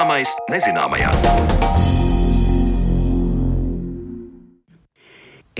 [0.00, 1.10] Zināmais nezināmajā.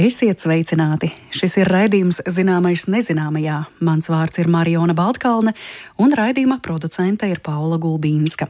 [0.00, 1.10] Esiet sveicināti!
[1.28, 3.58] Šis ir raidījums Zināmais nezināmajā.
[3.84, 5.52] Mans vārds ir Mariona Baltkalne,
[6.00, 8.48] un raidījuma producente ir Paula Gulbīnska.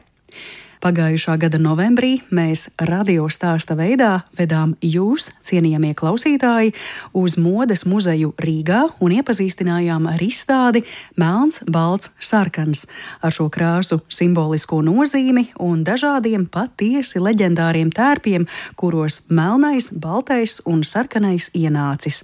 [0.81, 6.71] Pagājušā gada novembrī mēs radio stāsta veidā vedām jūs, cienījamie klausītāji,
[7.13, 10.81] uz modes muzeju Rīgā un iepazīstinājām ar izstādi
[11.21, 12.87] Melns, Balts, Sarkans
[13.21, 21.51] ar šo krāsu simbolisko nozīmi un dažādiem patiesi leģendāriem tērpiem, kuros melnais, baltais un sarkanais
[21.53, 22.23] ienācis.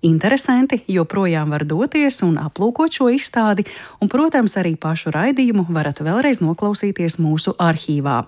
[0.00, 3.66] Interesanti joprojām var doties un aplūkot šo izstādi,
[4.00, 8.22] un, protams, arī pašu raidījumu varat vēlreiz noklausīties mūsu arhīvā.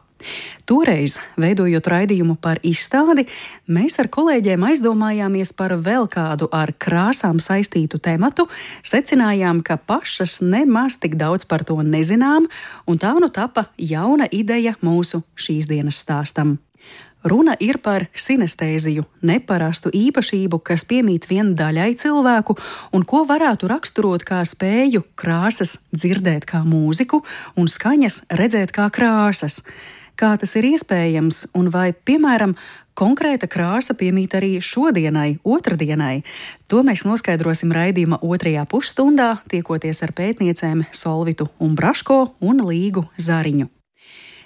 [0.68, 3.24] Toreiz, veidojot raidījumu par izstādi,
[3.72, 8.46] mēs ar kolēģiem aizdomājāmies par vēl kādu ar krāsām saistītu tematu,
[8.84, 12.50] secinājām, ka pašas nemaz tik daudz par to nezinām,
[12.86, 16.58] un tā nu tapa jauna ideja mūsu šīs dienas stāstam.
[17.22, 22.56] Runa ir par sinestēziju, neparastu īpašību, kas piemīt vienai daļai cilvēku,
[22.96, 27.22] un ko varētu raksturot kā spēju krāsas dzirdēt kā mūziku
[27.54, 29.60] un skaņas redzēt kā krāsas.
[30.18, 32.52] Kā tas ir iespējams, un vai, piemēram,
[32.98, 36.20] konkrēta krāsa piemīt arī šodienai, otrdienai?
[36.68, 43.70] To mēs noskaidrosim raidījuma otrajā pusstundā, tiekoties ar pētniecēm Solvitu un Braško un Līgu Zariņu.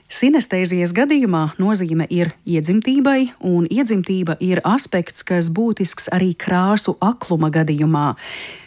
[0.06, 8.12] Sinestēzijas gadījumā nozīme ir iedzimtībai, un iedzimtība ir aspekts, kas būtisks arī krāsu akluma gadījumā.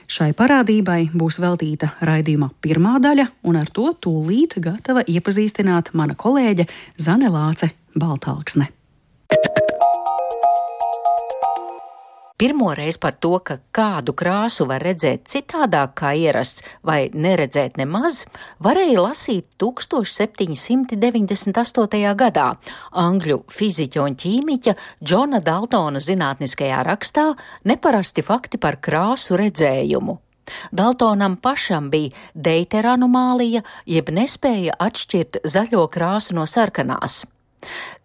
[0.09, 6.67] Šai parādībai būs veltīta raidījuma pirmā daļa, un ar to tūlīt gatava iepazīstināt mana kolēģe
[6.99, 8.71] Zane Lāce Baltāksne.
[12.39, 18.23] Pirmo reizi par to, ka kādu krāsu var redzēt citādāk kā ierasts vai neredzēt nemaz,
[18.63, 20.95] varēja lasīt 1798.
[22.21, 22.45] gadā
[23.03, 24.73] angļu fiziķa un ķīmiķa
[25.03, 27.35] Džona Daltona zinātniskajā rakstā
[27.67, 30.15] Neparasti fakti par krāsu redzējumu.
[30.71, 37.27] Daltonam pašam bija deitera anomālija, jeb nespēja atšķirt zaļo krāsu no sarkanās.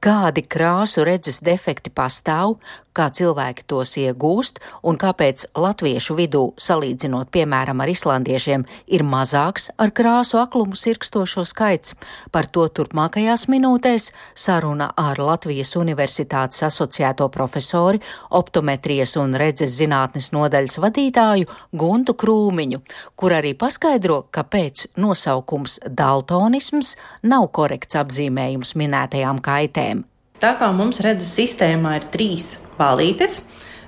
[0.04, 2.58] Kādi krāsu redzes defekti pastāv,
[2.94, 9.94] kā cilvēki tos iegūst un kāpēc latviešu vidū, salīdzinot piemēram ar islandiešiem, ir mazāks ar
[9.96, 11.94] krāsu aklumu sirkstošo skaits.
[12.30, 18.02] Par to turpmākajās minūtēs saruna ar Latvijas Universitātes asociēto profesori,
[18.36, 22.82] optometrijas un redzes zinātnes nodaļas vadītāju Guntu Krūmiņu,
[23.16, 26.92] kur arī paskaidro, kāpēc nosaukums daltonisms
[27.24, 29.93] nav korekts apzīmējums minētajām kaitēm.
[30.42, 33.40] Tā kā mums redzes sistēmā ir trīs balītes,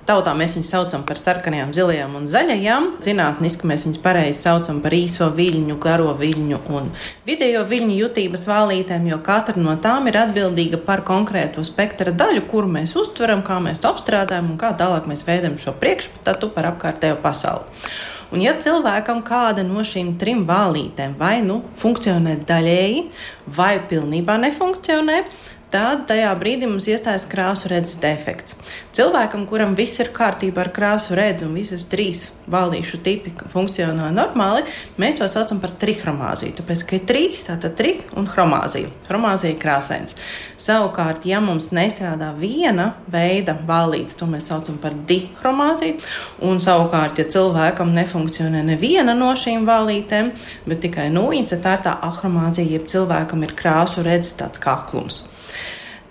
[0.07, 2.85] Tautā mēs viņus saucam par sarkanajām, zilajām un zaļajām.
[3.03, 6.87] Zinātniski mēs viņus pareizi saucam par īso viļņu, garo viļņu un
[7.27, 12.71] vidējo viļņu jutības vālītēm, jo katra no tām ir atbildīga par konkrēto spektra daļu, kuru
[12.77, 17.19] mēs uztveram, kā mēs to apstrādājam un kā tālāk mēs veidojam šo priekšstatu par apkārtējo
[17.25, 17.67] pasauli.
[18.31, 23.03] Un, ja cilvēkam kāda no šīm trim vālītēm vai nu funkcionē daļēji,
[23.59, 25.19] vai pilnībā nefunkcionē,
[25.73, 28.55] tad tajā brīdī mums iestājas krāsu redzes defekts.
[28.95, 34.63] Cilvēkam, kuram viss ir kārtībā ar krāsu redzi un visas trīs vālīšu tipi funkcionē normāli,
[35.01, 36.55] mēs to saucam par trichromāziju.
[36.57, 38.91] Tāpēc, ka ir trīs, tātad tri un chromāzija.
[39.09, 40.15] Chromāzija ir krāsains.
[40.61, 45.99] Savukārt, ja mums nestrādā viena veida vālītes, to mēs saucam par dichromāziju.
[46.47, 50.31] Un savukārt, ja cilvēkam nefunkcionē neviena no šīm vālītēm,
[50.65, 55.25] bet tikai nūjiņa, tad tā ir tā ahromāzija, jeb cilvēkam ir krāsu redzes tāds kaklums.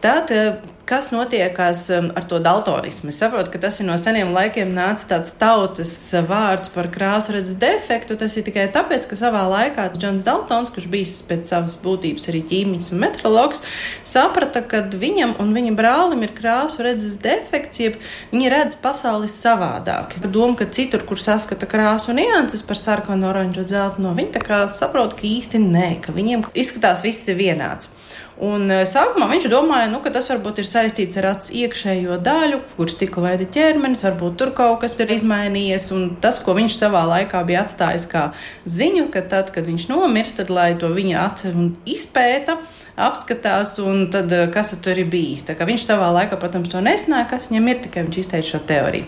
[0.06, 3.10] Tad, eh, kas notiekās ar to daltonismu?
[3.10, 7.56] Es saprotu, ka tas ir no seniem laikiem nācis tāds tautas uh, vārds par krāsredzes
[7.58, 8.14] defektu.
[8.20, 12.44] Tas ir tikai tāpēc, ka savā laikā Džons Daltons, kurš bijis pēc savas būtības arī
[12.52, 13.64] ķīmiķis un metrologs,
[14.06, 17.98] saprata, ka viņam un viņa brālim ir krāsredzes defekts, jeb
[18.30, 20.20] viņi redz pasauli savādāk.
[20.22, 24.62] Doma, ka citur, kur saskata krāsu nianses par sarkanu, oranžu, dzeltenu, no viņi tā kā
[24.70, 27.90] saprot, ka īsti nē, ka viņiem izskatās viss ir vienāds.
[28.36, 32.60] Un eh, sākumā viņš domāja, nu, ka tas varbūt ir saistīts ar acu iekšējo daļu,
[32.76, 35.88] kur stikla veida ķermenis, varbūt tur kaut kas ir izmainījies.
[35.96, 38.26] Un tas, ko viņš savā laikā bija atstājis kā
[38.68, 41.54] ziņu, ka tad, kad viņš nomirst, tad lai to viņa acu
[41.88, 42.60] izpēta
[42.96, 45.44] apskatās, un tad, eh, kas tad ir bijis.
[45.44, 49.04] Viņš savā laikā, protams, to nesināja, kas viņam ir, tikai viņš izteica šo teoriju.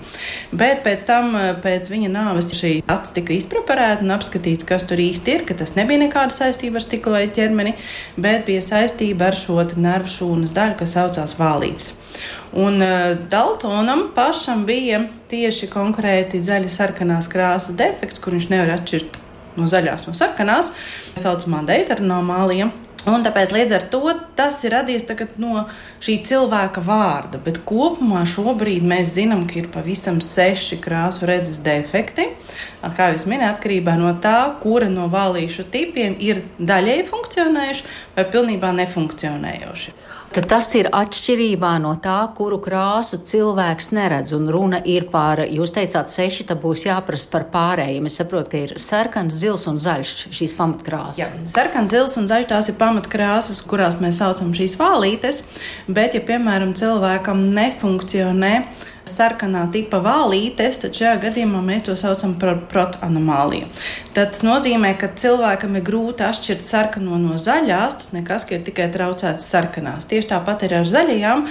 [0.53, 4.97] Bet pēc tam, eh, pēc viņa nāves, šī acis tika izpreparēta un apskatīts, kas tur
[4.97, 7.75] īsti ir, ka tas nebija nekāda saistība ar stikla vai ķermeni,
[8.19, 11.93] bet bija saistība ar šo nervu šūnas daļu, kas saucās vālītes.
[12.57, 19.19] Un uh, Daltonam pašam bija tieši konkrēti zaļa sarkanās krāsas defekts, kur viņš nevar atšķirt
[19.59, 20.73] no zaļās no sarkanās.
[21.15, 22.71] Tā saucamā deitera nomālija
[23.07, 24.01] Un tāpēc līdz ar to
[24.37, 25.05] tas ir radies
[25.39, 25.69] no
[26.03, 27.39] šī cilvēka vārda.
[27.39, 32.27] Bet kopumā šobrīd mēs zinām, ka ir pavisam seši krāsu redzes defekti.
[32.83, 38.75] Kā jau minēju, atkarībā no tā, kura no vālīšu tipiem ir daļēji funkcionējuši vai pilnībā
[38.83, 39.95] nefunkcionējoši.
[40.29, 44.35] Tad tas ir atšķirībā no tā, kuru krāsu cilvēks neredz.
[44.37, 48.11] Un runa ir par, jūs teicāt, seši, tad būs jāprasa par pārējiem.
[48.11, 51.23] Es saprotu, ka ir sarkans, zils un zaļš šīs pamatkrāsas.
[51.23, 55.41] Jā, sarkans, zils un zaļš tās ir pamatkrāsas, kurās mēs saucam šīs vālītes.
[55.89, 58.53] Bet, ja piemēram cilvēkam nefunkcionē,
[59.11, 63.69] sarkanā tipa vālītes, tad šajā gadījumā mēs to saucam par protanomāliju.
[64.17, 67.99] Tas nozīmē, ka cilvēkam ir grūti atšķirt sarkano no zaļās.
[68.03, 70.09] Tas nekas, ka ir tikai traucēts sarkanās.
[70.11, 71.47] Tieši tāpat ir ar zaļajām,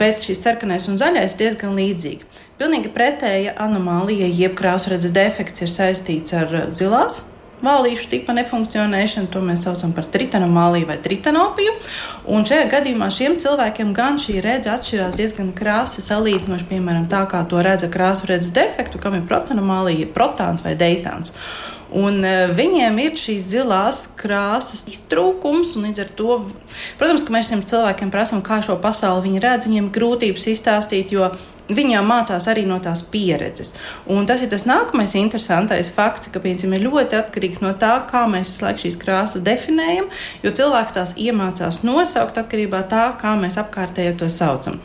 [0.00, 2.30] bet šis sarkanais un zaļais ir diezgan līdzīgi.
[2.60, 7.22] Pilnīgi pretēja anomālija, jeb krāsredzes defekts ir saistīts ar zilās
[7.64, 9.30] vālīšu tipa nefunkcionēšanu.
[9.32, 11.74] To mēs saucam par tritanomāliju vai tritanopiju.
[12.30, 17.42] Un šajā gadījumā šiem cilvēkiem gan šī redzes atšķirās diezgan krāsi salīdzinoši, piemēram, tā kā
[17.48, 21.34] to redza krāsu redzes defektu, kam ir protanomālija, protāns vai deitāns.
[21.90, 26.36] Un uh, viņiem ir šīs zilās krāsas iztrūkums, un līdz ar to,
[27.00, 31.32] protams, mēs šiem cilvēkiem prasām, kā šo pasauli viņi redz, viņiem grūtības izstāstīt, jo
[31.70, 33.72] Jau mācās arī no tās pieredzes.
[34.10, 38.24] Un tas ir tas nākamais interesantais fakts, ka piemēram, ir ļoti atkarīgs no tā, kā
[38.30, 40.10] mēs visu laiku šīs krāsas definējam,
[40.42, 44.80] jo cilvēks tās iemācās nosaukt atkarībā no tā, kā mēs apkārtēji to saucam.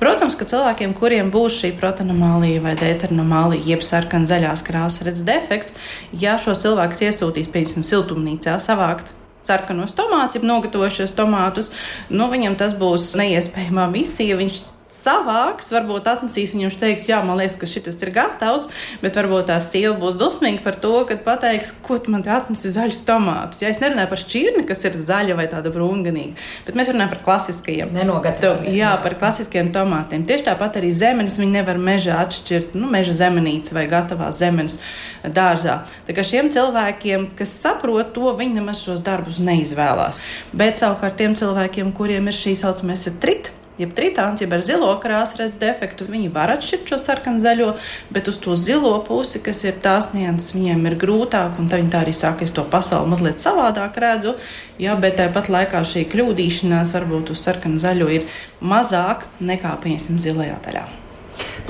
[0.00, 5.76] Protams, ka cilvēkiem, kuriem būs šī protanomālija vai dēternomālija, jeb sarkanā zaļās krāsas redzes defekts,
[6.16, 9.12] ja šos cilvēkus iesūtīs, piemēram, siltumnīcā savākt
[9.46, 11.72] sarkanos tomātus, jeb nogatavojušos tomātus,
[12.12, 14.38] nu, viņam tas būs neiespējama misija.
[14.40, 14.60] Viņš
[15.04, 18.68] savāks, varbūt atnesīs viņam teiks, jā, man liekas, ka šis ir gatavs,
[19.02, 22.72] bet varbūt tā sieva būs dusmīga par to, ka pateiks, ko tu man te atnesi
[22.74, 23.62] zaļus tomātus.
[23.64, 26.36] Ja es nerunāju par šķirni, kas ir zaļa vai tāda brūnganīga,
[26.66, 27.94] bet mēs runājam par klasiskajiem.
[27.96, 28.76] Nenogatavotiem.
[28.76, 30.26] Jā, par klasiskajiem tomātiem.
[30.28, 34.78] Tieši tāpat arī zemenes viņi nevar mežā atšķirt, nu, meža zemenītes vai gatavās zemenes
[35.24, 35.80] dārzā.
[36.08, 40.20] Tā kā šiem cilvēkiem, kas saprot to, viņi nemaz šos darbus neizvēlās.
[40.56, 45.40] Bet savukārt tiem cilvēkiem, kuriem ir šī saucamā trita, jeb tritāns, jeb ar zilo krāsu
[45.40, 47.70] redz defektu, viņi var atšķirt šo sarkanu zaļo,
[48.14, 52.04] bet uz to zilo pusi, kas ir tās nianses, viņiem ir grūtāk, un viņi tā
[52.04, 54.36] arī saka, es to pasauli mazliet savādāk redzu,
[54.80, 58.28] jā, bet tāpat laikā šī kļūdīšanās varbūt uz sarkanu zaļo ir
[58.60, 60.86] mazāk nekā, piemēram, zilajā daļā.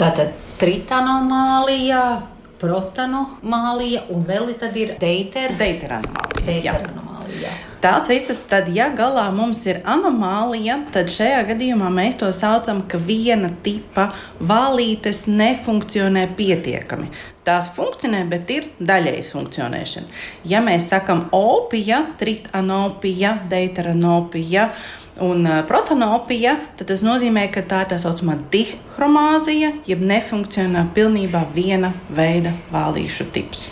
[0.00, 2.04] Tātad tritānomālijā
[2.60, 5.56] protanomālija un vēl ir deitera.
[6.44, 7.38] Deitera anomālija.
[7.38, 7.40] Deitera anomālija.
[7.40, 7.70] Jā.
[7.80, 12.98] Tās visas, tad, ja galā mums ir anomālija, tad šajā gadījumā mēs to saucam, ka
[12.98, 14.10] viena tipa
[14.40, 17.08] valītes nefunkcionē pietiekami.
[17.44, 20.06] Tās funkcionē, bet ir daļēji funkcionēšana.
[20.44, 24.68] Ja mēs sakam opija, tritanopija, deiteranopija,
[25.24, 31.94] un protonopija, tad tas nozīmē, ka tā ir tā saucamā dihromāzija, jeb nefunkcionē pilnībā viena
[32.12, 33.70] veida vālīšu tips.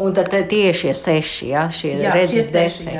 [0.00, 2.96] Un tad tie ir šie seši, ja, šie jā, redzes defekti.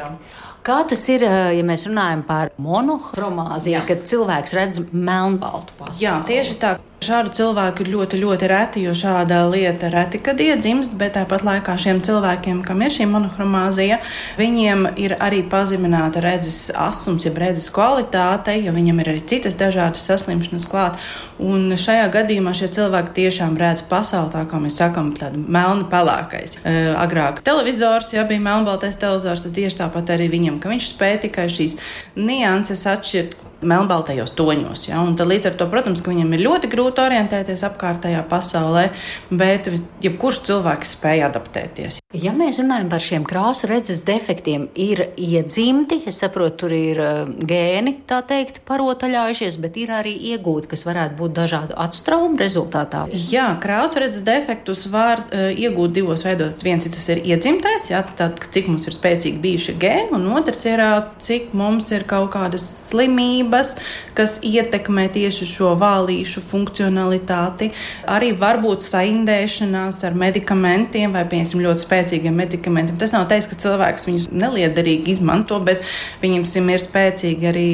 [0.61, 6.05] Kā tas ir, eh, ja mēs runājam par monochromāziju, kad cilvēks redz melnbaltu pasauli?
[6.05, 6.75] Jā, tieši tā.
[7.01, 11.73] Šādu cilvēku ir ļoti, ļoti reti, jo šāda lieta reti kad iedzimst, bet tāpat laikā
[11.81, 14.03] šiem cilvēkiem, kam ir šī monochromāzija,
[14.37, 20.05] viņiem ir arī pazemināta redzes asums, jeb redzes kvalitāte, jo viņam ir arī citas dažādas
[20.13, 21.01] saslimšanas klāt.
[21.41, 26.61] Un šajā gadījumā šie cilvēki tiešām redz pasauli tā, kā mēs sakam, tādu melni pelēkais.
[27.01, 31.49] Agrāk televizors, ja bija melnbaltais televizors, tad tieši tāpat arī viņam, ka viņš spēja tikai
[31.49, 31.81] šīs
[32.21, 34.89] nianses atšķirt melnbaltajos toņos.
[34.91, 35.05] Ja?
[35.05, 38.91] Un līdz ar to, protams, viņam ir ļoti grūti orientēties apkārtējā pasaulē,
[39.31, 39.73] bet
[40.05, 42.00] jebkurš cilvēks spēja adaptēties.
[42.11, 47.19] Ja mēs runājam par šiem krāsu redzes defektiem, ir iedzimti, es saprotu, tur ir uh,
[47.31, 53.05] gēni, tā teikt, parotaļājušies, bet ir arī iegūti, kas varētu būt dažādu atstraumu rezultātā.
[53.15, 56.57] Jā, krāsu redzes defektus var uh, iegūt divos veidos.
[56.67, 60.65] Viens ir tas ir iedzimtais, jā, tad, cik mums ir spēcīgi bijuši gēni, un otrs
[60.67, 63.77] ir, uh, cik mums ir kaut kādas slimības,
[64.19, 67.71] kas ietekmē tieši šo vālīšu funkcionalitāti.
[68.11, 72.99] Arī varbūt saindēšanās ar medikamentiem vai, piemēram, ļoti spēcīgi spēcīgiem medikamentiem.
[72.99, 75.85] Tas nav teiks, ka cilvēks viņus neliederīgi izmanto, bet
[76.23, 77.69] viņiem ir spēcīgi arī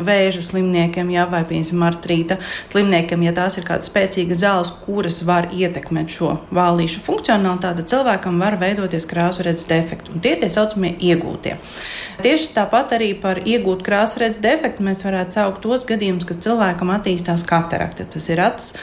[0.00, 2.38] vēža slimniekiem, jā, vai piemēram artrīta
[2.72, 8.40] slimniekiem, ja tās ir kādas spēcīgas zāles, kuras var ietekmēt šo vālīšu funkcionalitāti, tad cilvēkam
[8.40, 10.12] var veidoties krāsu redzes defekti.
[10.14, 11.56] Un tie tie saucamie iegūtie.
[12.20, 16.92] Tieši tāpat arī par iegūtu krāsu redzes defektu mēs varētu saukt tos gadījumus, kad cilvēkam
[16.96, 18.08] attīstās katarakta.
[18.10, 18.76] Tas ir acis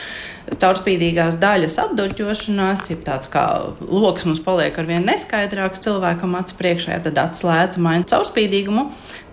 [0.55, 3.43] caurspīdīgās daļas apduļķošanās, ja tāds kā
[3.81, 8.85] lokus mums paliek ar vien neskaidrāks cilvēkam acu priekšā, tad atslēdz maina caurspīdīgumu.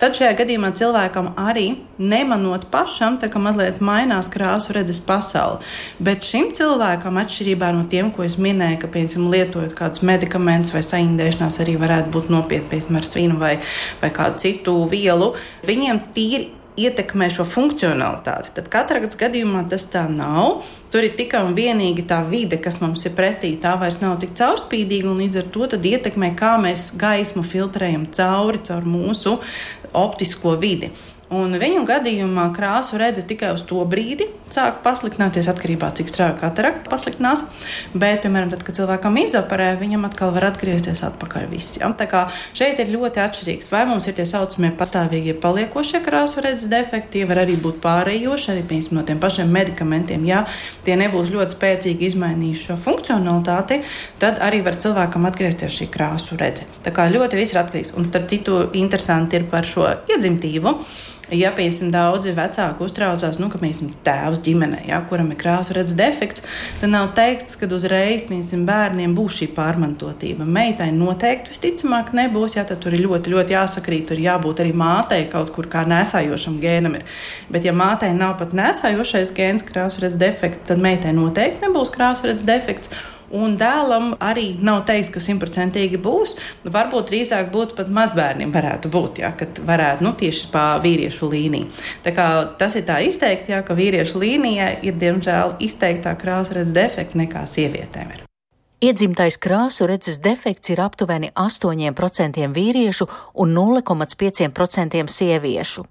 [0.03, 5.63] Tad šajā gadījumā cilvēkam arī nemanot pašam, tā kā mazliet mainās krāsu redzes pasaule.
[6.03, 10.83] Bet šim cilvēkam, atšķirībā no tiem, ko es minēju, ka, piemēram, lietojot kādus medikamentus vai
[10.85, 13.55] saindēšanās, arī varētu būt nopietni, piemēram, svinu vai,
[14.03, 15.33] vai kādu citu vielu,
[15.71, 16.51] viņiem tīri
[16.81, 18.51] ietekmē šo funkcionalitāti.
[18.57, 20.65] Tad katrā gadījumā tas tā nav.
[20.91, 23.55] Tur ir tikai un vienīgi tā vide, kas mums ir pretī.
[23.61, 28.63] Tā vairs nav tik caurspīdīga, un līdz ar to ietekmē, kā mēs gaismu filtrējam cauri
[28.67, 29.39] caur mūsu
[29.95, 30.91] optisko vidi.
[31.33, 36.37] Un viņu gadījumā krāsu redze tikai uz to brīdi sāk pasliktināties atkarībā no cik strauji
[36.43, 37.43] katarakta pasliktinās.
[37.95, 41.47] Bet, piemēram, tad, kad cilvēkam izoperē, viņam atkal var atgriezties atpakaļ.
[41.51, 41.89] Viss, ja?
[41.97, 42.25] Tā kā
[42.57, 43.71] šeit ir ļoti atšķirīgs.
[43.73, 48.67] Vai mums ir tie saucamie pastāvīgie paliekošie krāsu redzes defekti, var arī būt pārējoši, arī
[48.69, 50.29] piemēram, no tiem pašiem medikamentiem.
[50.29, 50.45] Ja
[50.87, 53.81] tie nebūs ļoti spēcīgi izmainījuši šo funkcionalitāti,
[54.23, 56.69] tad arī var cilvēkam atgriezties šī krāsu redze.
[56.85, 57.95] Tā kā ļoti viss ir atkarīgs.
[57.99, 60.79] Un starp citu, interesanti ir par šo iedzimtību.
[61.33, 65.97] Ja, piemēram, daudzi vecāki uztraucās, nu, ka, piemēram, tēvs ģimenē, ja, kuram ir krāsu redzes
[65.97, 66.45] defekts,
[66.83, 70.45] tad nav teikts, ka uzreiz, piemēram, bērniem būs šī pārmantotība.
[70.45, 75.55] Meitai noteikti visticamāk nebūs, ja tur ir ļoti, ļoti jāsakrīt, tur jābūt arī mātei kaut
[75.57, 77.01] kur kā nesājošam gēnam.
[77.01, 77.09] Ir.
[77.49, 82.29] Bet, ja mātei nav pat nesājošais gēns krāsu redzes defekts, tad meitai noteikti nebūs krāsu
[82.29, 82.93] redzes defekts.
[83.35, 86.37] Un dēlam arī nav teikt, ka simtprocentīgi būs.
[86.65, 91.71] Varbūt drīzāk būtu pat mazbērniem, varētu būt, ja, kad varētu nu, tieši pa vīriešu līniju.
[92.05, 92.29] Tā kā
[92.61, 98.15] tas ir tā izteikti, ja, ka vīriešu līnijai ir diemžēl izteiktāk krāsredzes defekti nekā sievietēm.
[98.15, 98.34] Ir.
[98.85, 103.07] Iedzimtais krāsu redzes defekts ir aptuveni 8% vīriešu
[103.41, 105.85] un 0,5% sieviešu.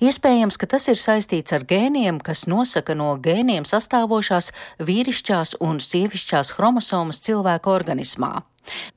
[0.00, 4.48] Iespējams, ka tas ir saistīts ar gēniem, kas nosaka no gēniem sastāvošās
[4.80, 8.32] vīrišķās un sievišķās chromosomas cilvēka organismā.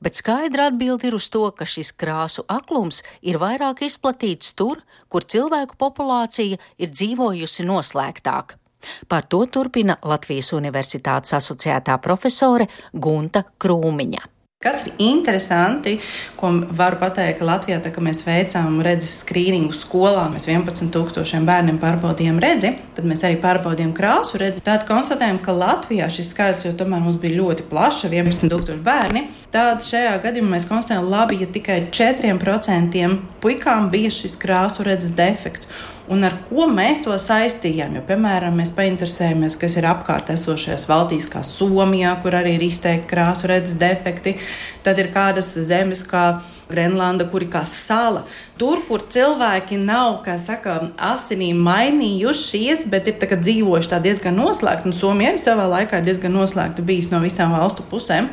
[0.00, 4.80] Bet skaidra atbilde ir uz to, ka šis krāsu aklums ir vairāk izplatīts tur,
[5.12, 8.61] kur cilvēku populācija ir dzīvojusi noslēgtāk.
[9.08, 14.32] Par to turpina Latvijas Universitātes asociētā profesore Gunta Krūmiņa.
[14.62, 15.96] Kas ir interesanti,
[16.38, 22.38] ko varu pateikt, ka Latvijā, tā, mēs veicām redzes skrīningu skolā, mēs 11,000 bērniem pārbaudījām
[22.42, 24.62] redzi, tad mēs arī pārbaudījām krāsu redzi.
[24.62, 29.82] Tad konstatējām, ka Latvijā šis skaits, jo tomēr mums bija ļoti plašs, 11,000 bērni, tad
[29.82, 33.08] šajā gadījumā mēs konstatējām, labi, ja tikai 4%
[33.42, 35.66] puikām bija šis krāsu redzes defekts
[36.10, 37.98] un ar ko mēs to saistījām.
[37.98, 43.10] Jo, piemēram, mēs painteresējamies, kas ir apkārt esošajās valstīs, kā Somijā, kur arī ir izteikti
[43.12, 44.36] krāsu redzes defekti.
[44.82, 46.42] Tad ir kādas zemes, kā
[46.72, 48.24] Grenlanda, kur ir kā sala.
[48.60, 54.90] Tur, kur cilvēki nav, kā saka, asinīm mainījušies, bet ir tā, dzīvojuši tā diezgan noslēgti,
[54.90, 58.28] un Somija arī savā laikā ir diezgan noslēgta bijis no visām valstu pusēm.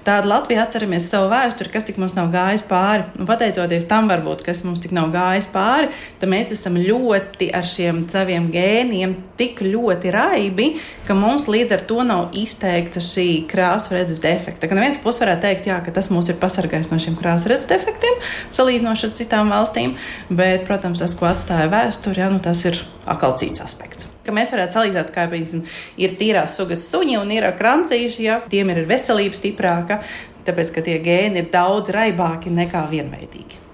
[0.00, 3.04] Tāda Latvija atceramies savu vēsturi, kas tik mums nav gājis pāri.
[3.20, 7.68] Un pateicoties tam, varbūt, kas mums tik nav gājis pāri, tad mēs esam ļoti ar
[7.68, 10.70] šiem saviem gēniem tik ļoti raibi,
[11.04, 14.68] ka mums līdz ar to nav izteikta šī krāsu redzes defekta.
[14.72, 17.68] Gan viens puses varētu teikt, jā, ka tas mūs ir pasargājis no šiem krāsu redzes
[17.68, 17.79] defektiem,
[18.56, 19.96] salīdzinoši ar citām valstīm,
[20.28, 24.52] bet, protams, tas, ko atstāja vēsture, jā, nu, tas ir atkal cits aspekts ka mēs
[24.52, 25.64] varētu salīdzināt, kā piemēram,
[25.98, 30.00] ir tīrās sugas suņi un ir krancīši, ja tiem ir veselība stiprāka,
[30.46, 33.69] tāpēc ka tie gēni ir daudz raibāki nekā vienveidīgi.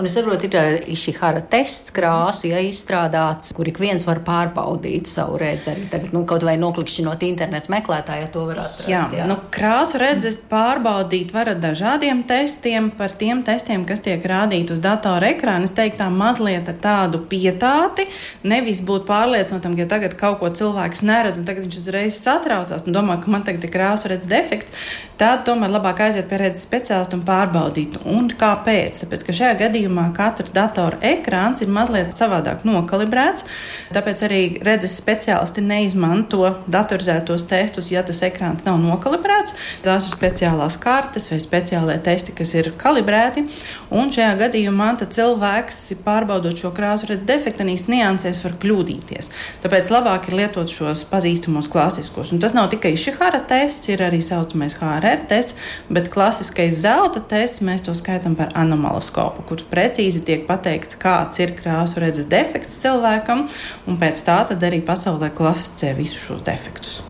[0.00, 5.36] Un es saprotu, ir Išihara tests krāsu, ja izstrādāts, kur ik viens var pārbaudīt savu
[5.36, 5.68] redzi.
[5.74, 8.88] Arī tagad, nu, kaut vai noklikšķinot internetu meklētāju, to var atrast.
[8.88, 9.26] Jā, jā.
[9.28, 12.88] Nu, krāsu redzes pārbaudīt var ar dažādiem testiem.
[12.96, 17.20] Par tiem testiem, kas tiek rādīti uz datora ekrāna, es teiktu tā mazliet ar tādu
[17.28, 18.08] pietāti.
[18.48, 22.96] Nevis būt pārliecinātam, ka tagad kaut ko cilvēks neredz, un tagad viņš uzreiz satraucās un
[22.96, 24.72] domā, ka man tagad ir krāsu redzes defekts.
[25.20, 28.00] Tad tomēr labāk aiziet pie redzes speciālista un pārbaudīt.
[28.08, 29.02] Un kāpēc?
[29.04, 33.44] Tāpēc, ka šajā gadījumā gadījumā katrs datora ekrāns ir mazliet savādāk nokalibrēts.
[33.92, 39.54] Tāpēc arī redzes speciālisti neizmanto datorizētos testus, ja tas ekrāns nav nokalibrēts.
[39.82, 43.48] Tās ir speciālās kartes vai speciālai testi, kas ir kalibrēti.
[43.90, 49.30] Un šajā gadījumā cilvēks, pārbaudot šo krāsu redzes defektanīs niansēs, var kļūdīties.
[49.62, 52.32] Tāpēc labāk ir lietot šos pazīstamos klasiskos.
[52.34, 55.56] Un tas nav tikai Šihara tests, ir arī saucamais HRR tests,
[55.88, 61.54] bet klasiskais zelta tests mēs to skaitām par anomaloskopu, kurš precīzi tiek pateikts, kāds ir
[61.58, 63.46] krāsu redzes defekts cilvēkam,
[63.86, 67.00] un pēc tā tad arī pasaulē klasificē visus šos defektus.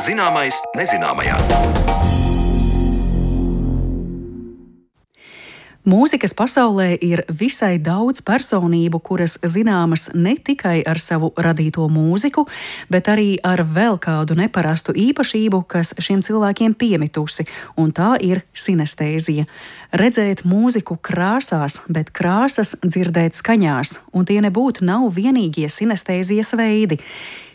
[0.00, 1.89] Zināmais nezināmajā.
[5.88, 12.44] Mūzikas pasaulē ir visai daudz personību, kuras zināmas ne tikai ar savu radīto mūziku,
[12.92, 17.48] bet arī ar vēl kādu neparastu īpašību, kas šiem cilvēkiem piemitusi,
[17.80, 19.48] un tā ir sinestēzija.
[19.96, 27.00] Redzēt mūziku krāsās, bet krāsas dzirdēt skaņās, un tie nebūtu nav vienīgie sinestēzijas veidi.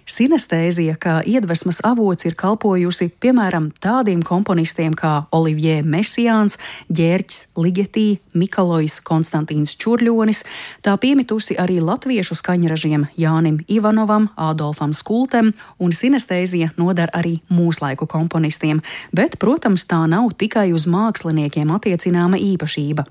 [0.05, 6.59] Sinestēzija kā iedvesmas avots ir kalpojusi piemēram tādiem komponistiem kā Olivier Messiāns,
[6.93, 10.43] Ģērķis Ligetī, Mikalojs Konstantīns Čurļonis,
[10.85, 18.83] tā piemitusi arī latviešu skaņražiem Jānim Ivanovam, Ādolfam Skultem, un sinestēzija nodar arī mūslaiku komponistiem,
[19.09, 23.07] bet, protams, tā nav tikai uz māksliniekiem attiecināma īpašība.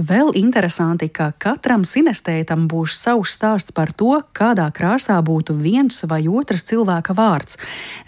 [0.00, 6.24] Vēl interesanti, ka katram sinestētam būs savs stāsts par to, kādā krāsā būtu viens vai
[6.24, 7.58] otrs otrs cilvēka vārds,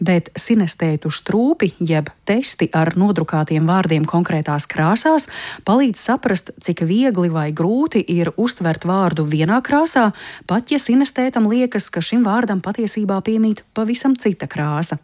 [0.01, 5.29] bet sinestētu strūpi, jeb testi ar nodrukātiem vārdiem konkrētās krāsās,
[5.69, 10.11] palīdz saprast, cik viegli vai grūti ir uztvert vārdu vienā krāsā,
[10.47, 15.01] pat ja sinestētam liekas, ka šim vārdam patiesībā piemīt pavisam cita krāsa.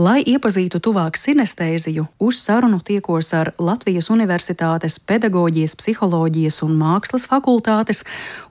[0.00, 8.00] Lai iepazītu tuvāk sinestēziju, uz sarunu tiekos ar Latvijas Universitātes pedagoģijas, psiholoģijas un mākslas fakultātes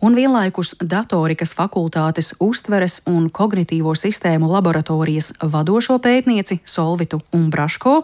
[0.05, 7.95] un vienlaikus datorikas fakultātes uztveres un kognitīvo sistēmu laboratorijas vadošo pētnieci Solvitu Umbraško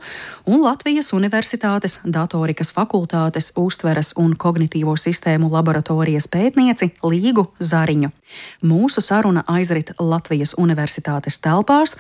[0.50, 8.10] un Latvijas Universitātes datorikas fakultātes uztveres un kognitīvo sistēmu laboratorijas pētnieci Līgu Zariņu.
[8.66, 11.94] Mūsu saruna aizrit Latvijas Universitātes telpās,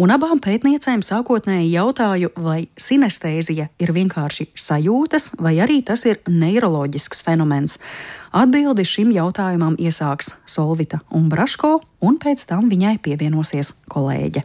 [0.00, 6.20] un abām pētniecēm pētniecēm sākotnēji jautāju, vai sinestēzija ir vienkārši sajūtas, vai arī tas ir
[6.28, 7.78] neiroloģisks fenomens.
[8.30, 14.44] Atbildi šim jautājumam iesāks Solvita un Braško, un pēc tam viņai pievienosies kolēģe.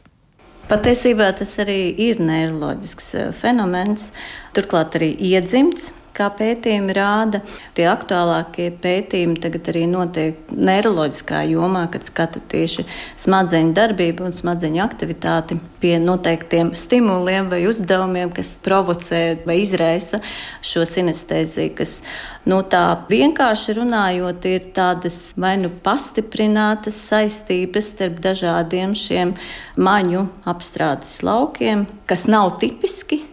[0.72, 4.10] Patiesībā tas arī ir neiroloģisks eh, fenomens,
[4.56, 7.42] turklāt arī iedzimts kā pētījumi rāda.
[7.78, 12.86] Tie aktuālākie pētījumi tagad arī notiek neiroloģiskā jomā, kad skata tieši
[13.22, 20.22] smadzeņu darbību un smadzeņu aktivitāti pie noteiktiem stimuliem vai uzdevumiem, kas provocē vai izraisa
[20.66, 21.98] šo sinestēziju, kas
[22.46, 29.36] nu, tā vienkārši runājot, ir tādas vai nu pastiprinātas saistības starp dažādiem šiem
[29.82, 33.24] maņu apstrādes laukiem, kas nav tipiski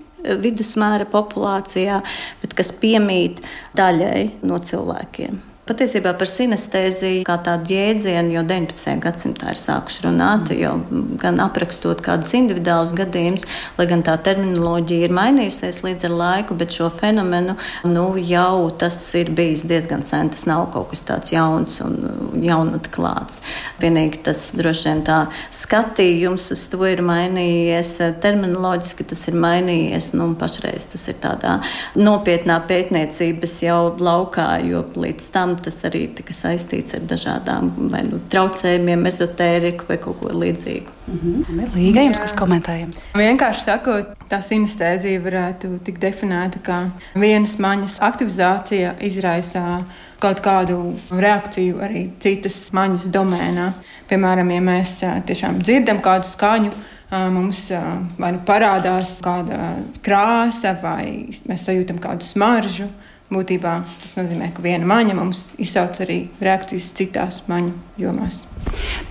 [0.42, 2.02] vidusmēra populācijā,
[2.42, 3.40] bet kas piemīt
[3.78, 5.40] daļai no cilvēkiem.
[5.68, 8.94] Patiesībā par sinestēziju kā tādu jēdzienu jau 19.
[9.04, 10.78] gadsimtā ir sākuši runāt, jau
[11.20, 13.44] gan aprakstot kādus individuālus gadījumus,
[13.76, 18.96] lai gan tā terminoloģija ir mainījusies līdz ar laiku, bet šo fenomenu nu, jau tas
[19.20, 20.30] ir bijis diezgan sen.
[20.32, 21.98] Tas nav kaut kas tāds jauns un
[22.40, 23.42] jaunatklāts.
[23.82, 25.18] Vienīgi tas droši vien tā
[25.52, 27.92] skatījums uz to ir mainījies,
[28.24, 31.58] terminoloģiski tas ir mainījies, nu, un pašreiz tas ir tādā
[32.00, 37.70] nopietnā pētniecības jau laukā, jo līdz tam tas arī tika saistīts ar dažādām
[38.10, 40.94] nu, traucējumiem, ezotēriku vai kaut ko līdzīgu.
[41.08, 41.74] Mm -hmm.
[41.74, 43.00] Līga jums, kas komentējams?
[43.14, 49.84] Vienkārši sakot, tā sinestēzija varētu tikt definēta kā vienas maņas aktivizācija izraisa
[50.18, 53.72] kaut kādu reakciju arī citas maņas domēnā.
[54.10, 54.94] Piemēram, ja mēs
[55.26, 56.72] tiešām dzirdam kādu skaņu,
[57.10, 57.68] mums
[58.18, 62.88] vai nu parādās kāda krāsa, vai mēs sajūtam kādu smaržu.
[63.28, 68.46] Būtībā tas nozīmē, ka viena maņa mums izsauc arī reakcijas citās maņu jomās.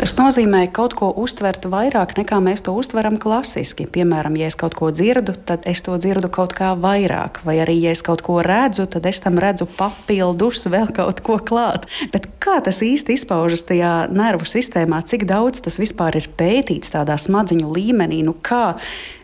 [0.01, 3.86] Tas nozīmē kaut ko uztvert vairāk nekā mēs to uztveram klasiski.
[3.93, 7.75] Piemēram, ja es kaut ko dzirdu, tad es to dzirdu kaut kā vairāk, vai arī
[7.84, 11.86] ja es kaut ko redzu, tad es tam redzu papildus vēl kaut ko klāt.
[12.13, 17.19] Bet kā tas īsti izpaužas tajā nervu sistēmā, cik daudz tas vispār ir pētīts tādā
[17.21, 18.80] smadziņu līmenī, nu kā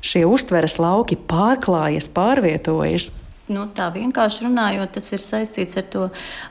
[0.05, 3.09] šie uztveres lauki pārklājas, pārvietojas?
[3.51, 6.03] Nu, tā vienkārši runājot, tas ir saistīts ar to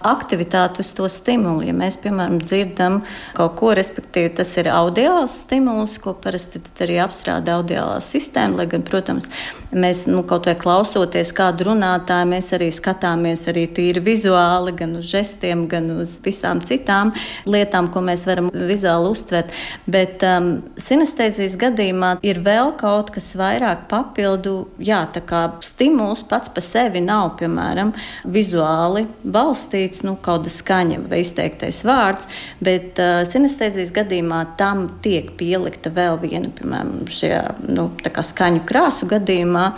[0.04, 1.62] aktivitāti, uz to stimulu.
[1.64, 2.98] Ja mēs, piemēram, dzirdam
[3.32, 8.58] kaut ko, respektīvi, tas ir audiāls stimuls, ko parasti arī apstrādā audiālā sistēma.
[8.60, 9.30] Lai gan, protams,
[9.72, 15.08] mēs nu, kaut vai klausoties kādu runātāju, mēs arī skatāmies arī tīri vizuāli, gan uz
[15.14, 17.14] žestiem, gan uz visām citām
[17.48, 19.56] lietām, ko mēs varam vizuāli uztvert.
[19.88, 26.52] Bet um, sinestēzijas gadījumā ir vēl kaut kas vairāk papildu, jā, tā kā stimuls pats
[26.52, 27.92] par sevi sevi nav, piemēram,
[28.34, 32.28] vizuāli balstīts, nu, kaut kāda skaņa vai izteiktais vārds,
[32.64, 37.90] bet uh, sinestēzijas gadījumā tam tiek pielikta vēl viena, piemēram, šajā nu,
[38.32, 39.72] skaņu krāsu gadījumā.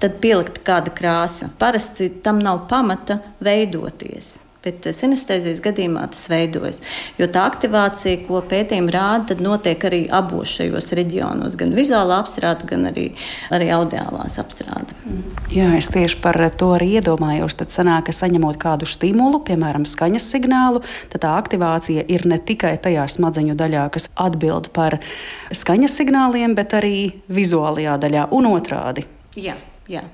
[0.00, 1.50] Tad pielikta kāda krāsa.
[1.60, 4.38] Parasti tam nav pamata veidoties.
[4.64, 6.80] Bet sinestēzijas gadījumā tas veidojas.
[7.20, 12.88] Jo tā aktivācija, ko pētījumi rāda, notiek arī abos šajos reģionos, gan vizuālā apstrāde, gan
[12.88, 13.10] arī,
[13.52, 14.96] arī audiālās apstrāde.
[15.50, 17.56] Jā, es tieši par to arī iedomājos.
[17.58, 22.76] Tad sanāk, ka saņemot kādu stimulu, piemēram, skaņas signālu, tad tā aktivācija ir ne tikai
[22.82, 25.00] tajā smadzeņu daļā, kas atbild par
[25.50, 26.94] skaņas signāliem, bet arī
[27.32, 29.08] vizuālajā daļā un otrādi.
[29.38, 29.58] Jā.
[29.90, 30.04] Jā.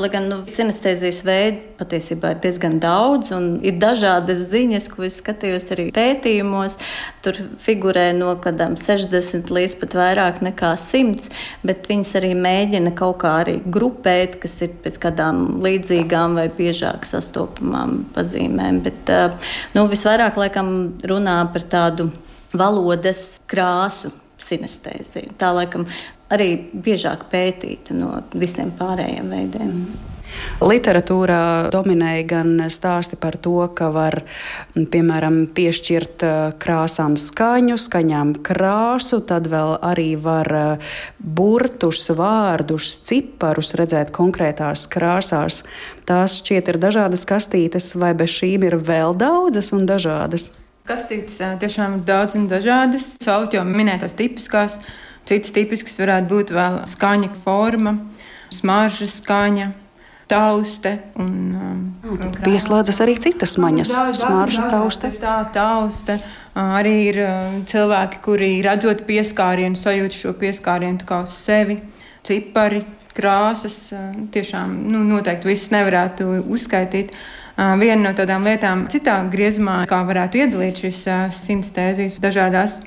[0.00, 5.20] Lai gan nu, sinestēzijas veidu patiesībā ir diezgan daudz, un ir dažādas ziņas, ko es
[5.20, 6.74] skatījos arī pētījumos.
[7.22, 11.30] Tur figurē no kādām 60 līdz pat vairāk nekā 100,
[11.62, 17.06] bet viņas arī mēģina kaut kā arī grupēt, kas ir pēc kādām līdzīgām vai biežāk
[17.06, 18.82] sastopamām pazīmēm.
[18.88, 19.14] Bet
[19.76, 20.72] nu, visvairāk laikam
[21.06, 22.10] runā par tādu
[22.50, 24.10] valodas krāsu
[24.42, 25.36] sinestēziju.
[25.38, 25.86] Tā laikam
[26.30, 29.74] arī biežāk pētīta no visiem pārējiem veidiem.
[29.74, 30.10] Mm.
[30.60, 34.20] Literatūrā dominēja gan stāsti par to, ka var
[34.74, 43.74] piemēram piešķirt uh, krāsām skaņu, skaņām krāsu, tad vēl arī var uh, burtus, vārdus, ciparus
[43.78, 45.62] redzēt konkrētās krāsās.
[46.08, 50.50] Tās šķiet ir dažādas kastītes, vai bez šīm ir vēl daudzas un dažādas?
[50.88, 53.14] Kastītes uh, tiešām ir daudz un dažādas.
[53.22, 54.80] Saukt jau minētās tipiskās
[55.28, 57.96] Cits tipisks varētu būt vēl skaņa forma,
[58.54, 59.70] smarža skaņa.
[60.30, 65.10] Tauste un, um, un pieslēdzas arī citas maņas, smarža, tauste.
[65.18, 66.20] Tā, tauste.
[66.54, 67.18] Arī ir
[67.66, 71.80] cilvēki, kuri redzot pieskārienu, sajūt šo pieskārienu kā uz sevi,
[72.22, 72.84] cipari,
[73.16, 73.90] krāsas.
[74.30, 77.10] Tiešām nu, noteikti viss nevarētu uzskaitīt.
[77.58, 81.02] Viena no tādām lietām, citā griezumā, kā varētu iedalīt šīs
[81.42, 82.78] sinstēzijas dažādās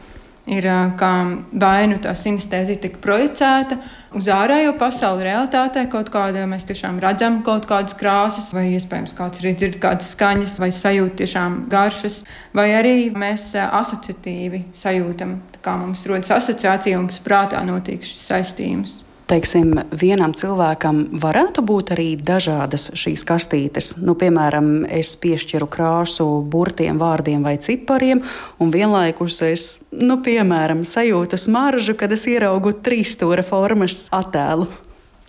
[0.49, 0.65] ir
[0.99, 1.11] kā
[1.51, 3.77] vai nu tā sinestēzija tiek projicēta
[4.17, 9.43] uz ārējo pasauli, realitātē kaut kādā mēs tiešām redzam kaut kādas krāsas, vai iespējams kāds
[9.43, 12.21] arī dzird kādas skaņas, vai sajūt tiešām garšas,
[12.55, 19.02] vai arī mēs asociatīvi sajūtam, kā mums rodas asociācija un mums prātā notiek šis saistījums
[19.33, 23.93] teiksim, vienam cilvēkam varētu būt arī dažādas šīs kastītes.
[24.01, 28.23] Nu, piemēram, es piešķiru krāsu burtiem, vārdiem vai cipariem,
[28.61, 34.69] un vienlaikus es, nu, piemēram, sajūtu smaržu, kad es ieraugu trīsstūra formas attēlu.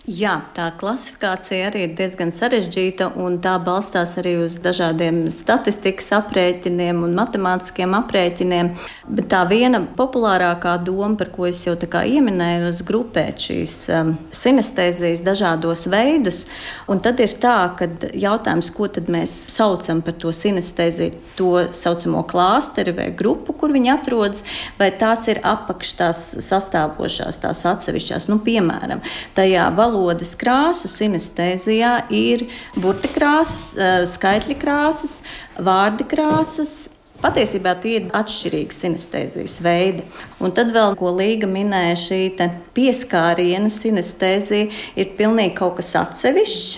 [0.05, 6.99] Jā, tā klasifikācija arī ir diezgan sarežģīta, un tā balstās arī uz dažādiem statistikas aprēķiniem
[7.07, 8.69] un matemātiskiem aprēķiniem.
[9.09, 15.23] Bet tā viena populārākā doma, par ko es jau pieminēju, ir grupēt šīs um, sinestēzijas
[15.25, 16.43] dažādos veidus.
[16.85, 22.93] Un tad ir tā, ka jautājums, ko mēs saucam par to sinestēziju, to saucamo klāsteri
[22.93, 24.45] vai grupu, kur viņi atrodas,
[24.77, 29.01] vai tās ir apakš tās sastāvošās, tās atsevišķās, nu, piemēram,
[29.33, 35.21] tajā valodā valodas krāsu sinestēzijā ir burti krāsas, eh, skaitļi krāsas,
[35.57, 40.03] vārdi krāsas, Patiesībā tie ir atšķirīgi sinestēzijas veidi.
[40.43, 44.67] Un tad vēl, ko Līga minēja, šī pieskārienu sinestēzija
[44.99, 46.75] ir pilnīgi kaut kas atsevišķs.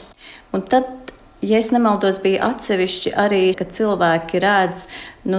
[0.53, 0.96] Un tad
[1.41, 4.87] Ja es nemaldos, bija atsevišķi arī, ka cilvēki redz
[5.29, 5.37] nu,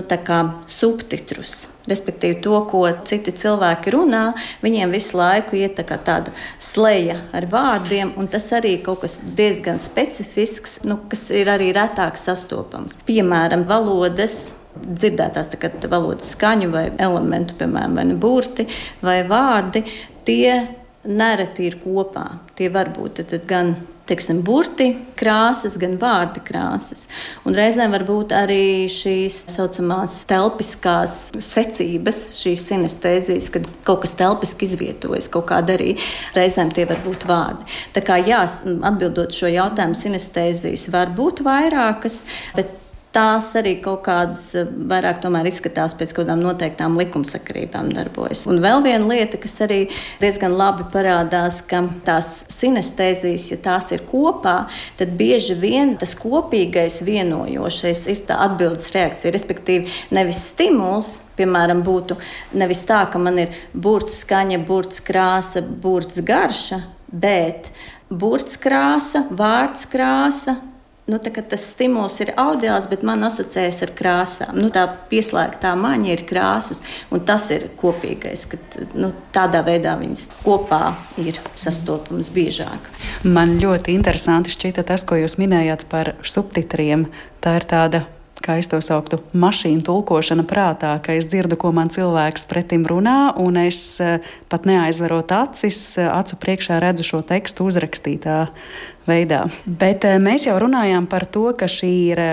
[0.70, 1.64] subtitrus.
[1.90, 4.22] Respektīvi, to, ko citi cilvēki runā,
[4.62, 6.30] viņiem visu laiku ir tā tāda
[6.62, 11.72] sleja ar vārdiem, un tas arī ir kaut kas diezgan specifisks, nu, kas ir arī
[11.74, 13.00] retāk sastopams.
[13.08, 15.50] Piemēram, valodas dzirdētās
[15.90, 18.68] valodas skaņu vai elementu, piemēram, vai nu burti
[19.02, 19.82] vai vārdi,
[20.28, 20.60] tie
[21.08, 22.28] nereti ir kopā.
[22.54, 23.74] Tie var būt gan
[24.08, 27.06] teiksim, burti krāsas, gan vārdi krāsas.
[27.48, 34.16] Un reizēm var būt arī šīs tā saucamās telpiskās secības, šīs sinestēzijas, kad kaut kas
[34.18, 35.94] telpiski izvietojas, kaut kāda arī
[36.36, 37.68] reizēm tie var būt vārdi.
[37.96, 42.24] Tā kā jā, atbildot šo jautājumu, sinestēzijas var būt vairākas,
[42.56, 42.76] bet
[43.18, 48.44] tās arī kaut kādas eh, vairāk izskatās pēc kaut kādām noteiktām likumsakarībām darbojas.
[48.50, 49.80] Un vēl viena lieta, kas arī
[50.22, 54.68] diezgan labi parādās, ka tās sinestēzijas, ja tās ir kopā,
[55.00, 59.34] tad bieži vien tas kopīgais vienojošais ir tā atbildes reakcija.
[59.34, 62.18] Respektīvi, nevis stimuls, piemēram, būtu
[62.58, 67.70] nevis tā, ka man ir burts skaņa, burts krāsa, burts garša, bet
[68.10, 70.58] burts krāsa, vārds krāsa,
[71.08, 74.58] nu, tas stimuls ir audiāls, bet man asociējas ar krāsām.
[74.60, 76.82] Nu, tā pieslēgtā maņa ir krāsas,
[77.14, 78.60] un tas ir kopīgais, ka
[78.98, 80.82] nu, tādā veidā viņas kopā
[81.20, 82.92] ir sastopamas biežāk.
[83.24, 87.08] Man ļoti interesanti šķita tas, ko jūs minējāt par subtitriem.
[87.42, 88.04] Tā ir tāda
[88.48, 93.34] kā es to sauktu, mašīnu tulkošana prātā, ka es dzirdu, ko man cilvēks pretim runā,
[93.36, 98.38] un es eh, pat neaizverot acis, eh, acu priekšā redzu šo tekstu uzrakstītā
[99.08, 99.44] veidā.
[99.66, 102.24] Bet eh, mēs jau runājām par to, ka šī ir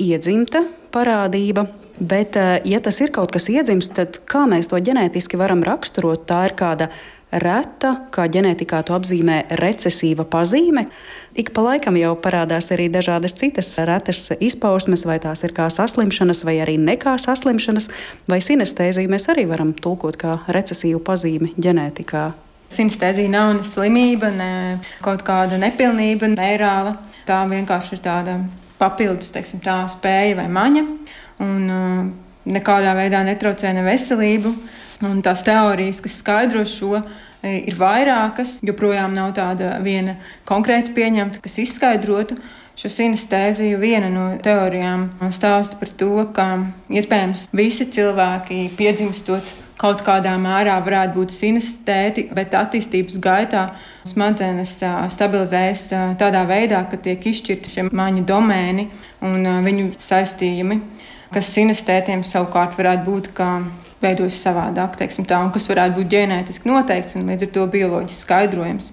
[0.00, 1.68] iedzimta parādība.
[1.98, 6.28] Bet, ja tas ir kaut kas iedzimts, tad kā mēs to ģenētiski varam raksturot?
[6.30, 6.86] Tā ir kāda
[7.32, 10.86] reta, kā ģenētikā to apzīmē recesīva pazīme.
[11.38, 16.42] Ik pa laikam jau parādās arī dažādas citas retas izpausmes, vai tās ir kā saslimšanas,
[16.48, 17.88] vai arī nekā saslimšanas,
[18.28, 22.28] vai sinestēziju mēs arī varam tulkot kā recesīvu pazīmi ģenētikā.
[22.74, 24.52] Sinestēzija nav ne slimība, ne
[25.04, 26.98] kaut kāda nepilnība, neirāla.
[27.28, 28.38] Tā vienkārši ir tāda
[28.80, 30.84] papildus teiksim, tā, spēja vai maņa.
[31.44, 32.02] Un, uh,
[32.48, 34.52] nekādā veidā netraucē ne veselību.
[35.04, 36.98] Un tās teorijas, kas skaidro šo,
[37.42, 38.56] e, ir vairākas.
[38.66, 40.16] Joprojām nav tāda viena
[40.48, 42.38] konkrēta pieņemta, kas izskaidrotu
[42.78, 43.78] šo sinestēziju.
[43.78, 46.48] Viena no teorijām stāsta par to, ka
[46.90, 53.68] iespējams visi cilvēki piedzimstot kaut kādā mērā varētu būt sinestēti, bet attīstības gaitā
[54.10, 54.74] smadzenes
[55.14, 55.84] stabilizējas
[56.18, 58.88] tādā veidā, ka tiek izšķirti šie maņu domēni
[59.22, 60.80] un viņu saistījumi
[61.34, 63.50] kas sinestētiem savukārt varētu būt kā
[64.02, 68.26] veidojas savādāk, teiksim, tā, un kas varētu būt ģenētiski noteikts un līdz ar to bioloģiski
[68.26, 68.92] skaidrojams.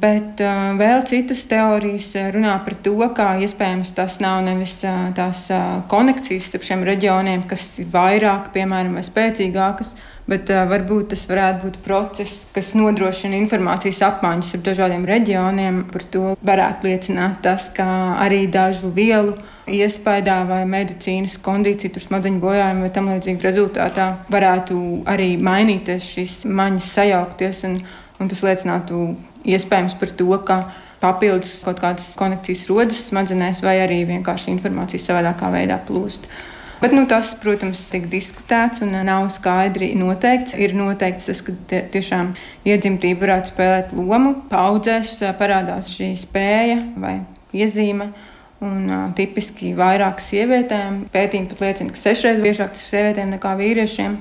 [0.00, 5.44] Bet uh, vēl citas teorijas runā par to, ka iespējams tas nav nevis uh, tās
[5.54, 9.94] uh, konekcijas starp šiem reģioniem, kas ir vairāk, piemēram, vai spēcīgākas,
[10.26, 15.84] bet uh, varbūt tas varētu būt process, kas nodrošina informācijas apmaiņas ar dažādiem reģioniem.
[15.94, 17.86] Par to varētu liecināt tas, ka
[18.24, 19.36] arī dažu vielu
[19.70, 24.78] iespējā vai medicīnas kondīcija, tur smadzeņu bojājumi vai tam līdzīgi rezultātā varētu
[25.10, 27.62] arī mainīties šīs maņas sajaukties.
[27.68, 27.78] Un,
[28.20, 29.04] un tas liecinātu
[29.44, 30.58] iespējams par to, ka
[31.02, 36.28] papildus kaut kādas konekcijas rodas smadzenēs vai arī vienkārši informācija savādākā veidā plūst.
[36.82, 40.52] Bet, nu, tas, protams, tiek diskutēts un nav skaidri noteikts.
[40.60, 41.54] Ir noteikts tas, ka
[41.94, 42.34] tiešām
[42.68, 44.34] iedzimtība varētu spēlēt lomu.
[44.50, 47.14] Paudzēs parādās šī spēja vai
[47.56, 48.10] iezīme.
[48.62, 53.56] Un, uh, tipiski vairāk sievietēm pētījumi pat liecina, ka sešreiz biežāk tas ir sievietēm nekā
[53.58, 54.18] vīriešiem.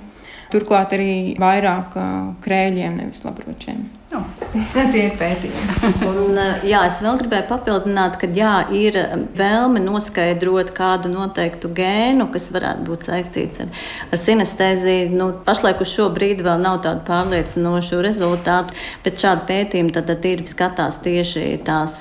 [0.54, 2.08] Turklāt arī vairāk uh,
[2.44, 3.86] krēļiem, nevis labročiem.
[4.14, 5.76] Jā, tie ir pētījumi.
[6.06, 6.38] un,
[6.70, 8.98] jā, es vēl gribēju papildināt, ka jā, ir
[9.34, 13.72] vēlme noskaidrot kādu noteiktu gēnu, kas varētu būt saistīts ar,
[14.14, 15.08] ar sinestēziju.
[15.18, 20.30] Nu, pašlaik uz šo brīdi vēl nav tādu pārliecinošu rezultātu, bet šādi pētījumi tad, tad
[20.30, 21.98] ir skatās tieši tās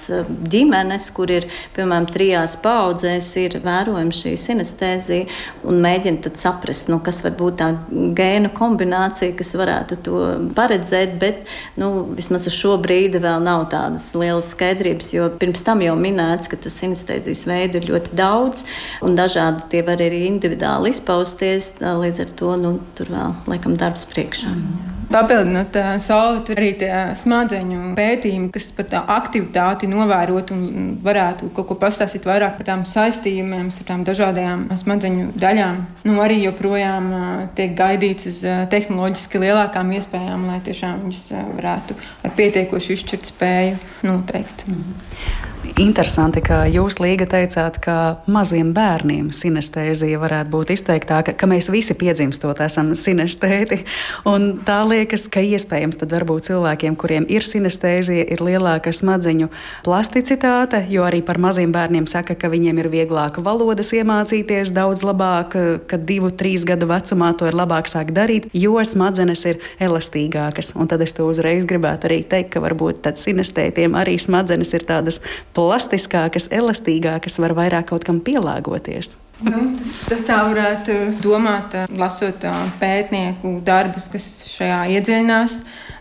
[0.53, 1.48] ģimenes, kur ir,
[1.79, 5.31] piemēram, trijās paudzēs ir vērojama šī sinestēzija
[5.64, 10.22] un mēģina tad saprast, nu, kas var būt tā gēnu kombinācija, kas varētu to
[10.59, 11.44] paredzēt, bet,
[11.81, 16.51] nu, vismaz uz šo brīdi vēl nav tādas lielas skaidrības, jo pirms tam jau minēts,
[16.51, 18.67] ka tas sinestēzijas veidu ir ļoti daudz,
[19.05, 21.73] un dažādi tie var arī individuāli izpausties.
[21.83, 24.53] Līdz ar to nu, tur vēl laikam darbs priekšā.
[24.57, 25.02] Mm.
[25.12, 30.64] Papildinot savu, tur arī tie smadzeņu pētījumi, kas par tā aktivitāti novērot un
[31.05, 35.81] varētu kaut ko pastāstīt vairāk par tām saistījumiem, starp tām dažādajām smadzeņu daļām.
[36.09, 37.12] Nu, arī joprojām
[37.59, 41.25] tiek gaidīts uz tehnoloģiski lielākām iespējām, lai tiešām viņas
[41.61, 44.66] varētu ar pietiekošu izšķirt spēju noteikt.
[44.66, 45.52] -hmm.
[45.62, 47.94] Interesanti, ka jūs līga teicāt, ka
[48.27, 53.79] maziem bērniem sinestēzija varētu būt izteiktāka, ka mēs visi piedzimstot esam sinestēti.
[54.27, 59.53] Un tā liekas, ka iespējams tad varbūt cilvēkiem, kuriem ir sinestēzija, ir lielāka smadzeņu
[59.87, 65.55] plasticitāte, jo arī par maziem bērniem saka, ka viņiem ir vieglāk valodas iemācīties daudz labāk,
[65.87, 70.75] ka divu, trīs gadu vecumā to ir labāk sākt darīt, jo smadzenes ir elastīgākas.
[70.75, 74.90] Un tad es to uzreiz gribētu arī teikt, ka varbūt tad sinestētiem arī smadzenes ir
[74.90, 75.22] tādas
[75.57, 79.17] plastiskākas, elastīgākas, var vairāk kaut kam pielāgoties.
[79.43, 79.62] Nu,
[80.07, 82.45] tas, tā varētu domāt, lasot
[82.79, 85.57] pētnieku darbus, kas šajā iedziļinās.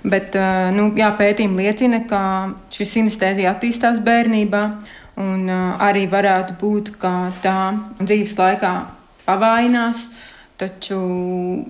[0.06, 0.38] Bet
[0.76, 2.22] nu, jā, pētījumi liecina, ka
[2.74, 4.64] šī sinestēzija attīstās bērnībā,
[5.22, 7.58] un arī varētu būt, ka tā
[8.02, 8.74] dzīves laikā
[9.26, 10.06] pavājinās.
[10.62, 10.98] Taču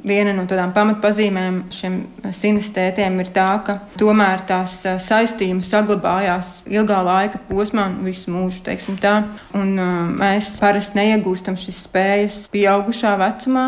[0.04, 1.94] viena no tādām pamatpazīmēm šiem
[2.36, 4.74] sinestētiem ir tā, ka tomēr tās
[5.06, 8.76] saistības saglabājās ilgā laika posmā, visu mūžu.
[9.56, 9.72] Un
[10.20, 13.66] mēs parasti neiegūstam šīs spējas pieaugušā vecumā.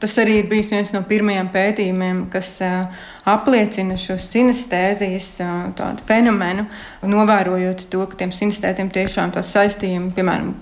[0.00, 2.56] Tas arī ir bijis viens no pirmajiem pētījumiem, kas
[3.28, 5.28] apliecina šo sinestēzijas
[6.08, 6.64] fenomenu,
[7.04, 10.54] novērojot to, ka tiem sinestētiem tiešām tās saistības, piemēram,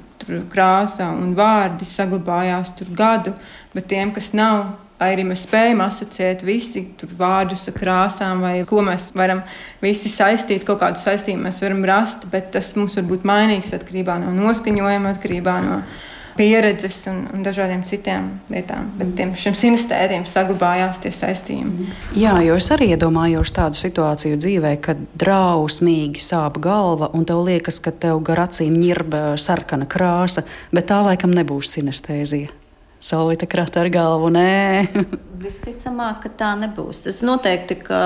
[0.51, 3.33] krāsa un vārdi saglabājās tur gadu,
[3.75, 6.85] bet tiem, kas nav, arī mēs spējam asociēt visi
[7.19, 9.43] vārdus ar krāsām, vai ko mēs varam
[9.83, 14.21] visi saistīt, kaut kādu saistību mēs varam rast, bet tas mums var būt mainīgs atkarībā
[14.21, 15.83] no noskaņojuma, atkarībā no
[16.41, 18.87] pieredzes un, un dažādiem citiem lietām.
[19.01, 21.91] Bet tiem šiem sinestētiem saglabājās tie saistījumi.
[22.17, 27.81] Jā, jo es arī iedomājos tādu situāciju dzīvē, kad drausmīgi sāp galva un tev liekas,
[27.83, 32.60] ka tev gar acīm ņirba sarkana krāsa, bet tā laikam nebūs sinestēzija.
[33.01, 34.29] Solvita krata ar galvu.
[34.35, 34.89] Nē,
[35.41, 36.99] Visticamāk, ka tā nebūs.
[37.07, 38.01] Tas noteikti ka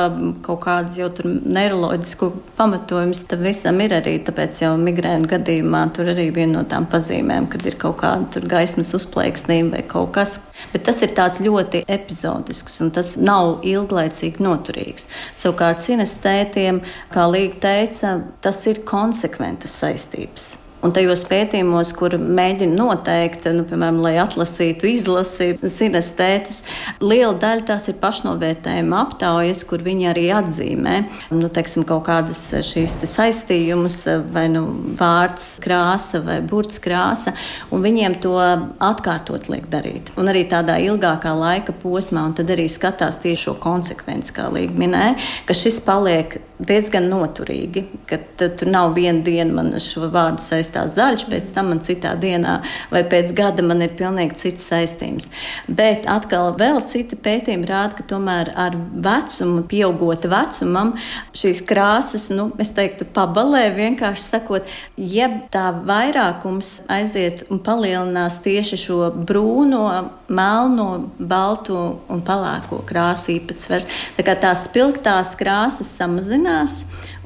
[0.47, 4.15] kaut kāds jau tur neiroloģisku pamatojums tam visam ir arī.
[4.23, 8.95] Tāpēc jau migrēna gadījumā tur arī viena no tām pazīmēm, kad ir kaut kāda gaismas
[8.95, 10.39] uzplaiksnība vai kaut kas.
[10.71, 15.11] Bet tas ir tāds ļoti epizodisks un tas nav ilglaicīgi noturīgs.
[15.35, 20.55] Savukārt sinestētiem, kā Līga teica, tas ir konsekventas saistības.
[20.85, 26.61] Un tajos pētījumos, kur mēģina noteikt, nu, piemēram, lai atlasītu, izlasītu sinestētus,
[27.01, 30.97] liela daļa tās ir pašnovērtējuma aptaujas, kur viņi arī atzīmē
[31.33, 33.99] nu, teiksim, kaut kādas šīs saistījumus,
[34.35, 34.66] vai nu,
[35.01, 37.33] vārds krāsa vai burts krāsa,
[37.73, 38.37] un viņiem to
[38.85, 40.12] atkārtot liek darīt.
[40.20, 44.77] Un arī tādā ilgākā laika posmā, un tad arī skatās tieši šo konsekvenci, kā Līga
[44.85, 45.16] minēja,
[45.49, 47.83] ka šis paliek diezgan noturīgi,
[48.38, 52.61] tur nav viena diena man šo vārdu saistās zaļš, pēc tam man citā dienā
[52.93, 55.27] vai pēc gada man ir pilnīgi cits saistības.
[55.67, 60.95] Bet atkal vēl citi pētījumi rāda, ka tomēr ar vecumu, pieaugot vecumam,
[61.35, 68.79] šīs krāsas, nu, es teiktu, pabalē vienkārši sakot, jeb tā vairākums aiziet un palielinās tieši
[68.85, 69.88] šo brūno,
[70.31, 70.88] melno,
[71.19, 73.90] balto un pelēko krāsu īpatsvars.
[74.14, 76.44] Tā kā tās spilgtās krāsas samazinās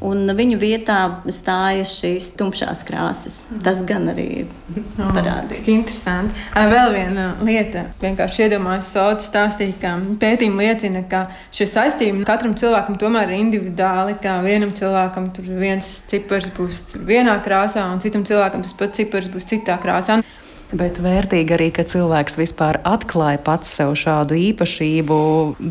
[0.05, 0.99] un viņu vietā
[1.35, 3.41] stājas šīs tumšās krāsas.
[3.65, 5.57] Tas gan arī oh, parādās.
[5.59, 6.47] Cik interesanti.
[6.55, 12.99] Vēl viena lieta, vienkārši iedomājos, Sauta stāstīja, ka pētījumi liecina, ka šie saistījumi katram cilvēkam
[13.01, 18.65] tomēr ir individuāli, ka vienam cilvēkam tur viens cipars būs vienā krāsā, un citam cilvēkam
[18.67, 20.23] tas pats cipars būs citā krāsā.
[20.69, 25.17] Bet vērtīgi arī, ka cilvēks vispār atklāja pats sev šādu īpašību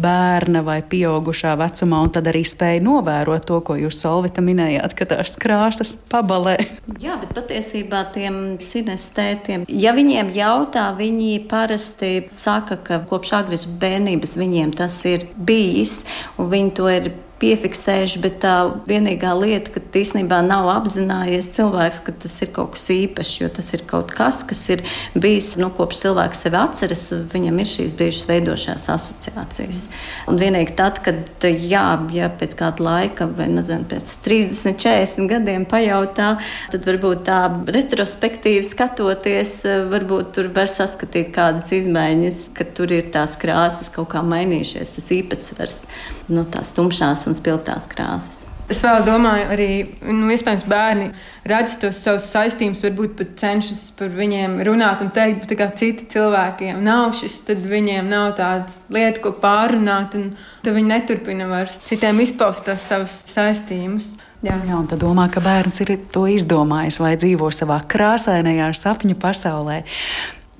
[0.01, 5.05] bērna vai pieaugušā vecumā, un tad arī spēja novērot to, ko jūs Solvita minējāt, ka
[5.13, 6.57] tās krāsas pabalē.
[7.03, 14.33] Jā, bet patiesībā tiem sinestētiem, ja viņiem jautā, viņi parasti saka, ka kopš agras bērnības
[14.39, 16.01] viņiem tas ir bijis,
[16.41, 18.53] un viņi to ir piefiksējuši, bet tā
[18.89, 23.69] vienīgā lieta, ka īstenībā nav apzinājies cilvēks, ka tas ir kaut kas īpašs, jo tas
[23.77, 24.83] ir kaut kas, kas ir
[25.17, 29.83] bijis nu, kopš cilvēks sevi atceras, viņam ir šīs bijušas veidošās asociācijas.
[30.29, 35.67] Un vienīgi tad, kad jā, ja pēc kāda laika, vai nezinu, pēc 30, 40 gadiem
[35.69, 36.33] pajautā,
[36.73, 37.41] tad varbūt tā
[37.77, 39.59] retrospektīvi skatoties,
[39.91, 45.11] varbūt tur var saskatīt kādas izmaiņas, ka tur ir tās krāsas kaut kā mainījušies, tas
[45.13, 45.81] īpatsvars
[46.27, 48.45] no nu, tās tumšās un spilgtās krāsas.
[48.67, 49.67] Es vēl domāju, arī
[50.11, 51.05] nu, iespējams bērni
[51.47, 56.09] redz tos savus saistījumus, varbūt pat cenšas par viņiem runāt un teikt, bet kā citi
[56.11, 60.33] cilvēkiem nav šis, tad viņiem nav tādas lietas, ko pārunāt, un
[60.65, 64.17] tad viņi neturpina vairs citiem izpaust tās savas saistījumus.
[64.43, 64.59] Jā.
[64.67, 69.79] Jā, un tad domā, ka bērns ir to izdomājis vai dzīvo savā krāsainajā sapņu pasaulē.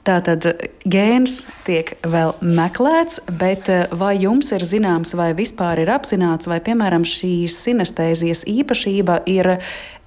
[0.07, 0.45] Tātad
[0.87, 6.61] gēns tiek vēl meklēts, bet eh, vai jums ir zināms, vai vispār ir apzināts, vai
[6.63, 9.57] piemēram šīs sinestēzijas īpašība ir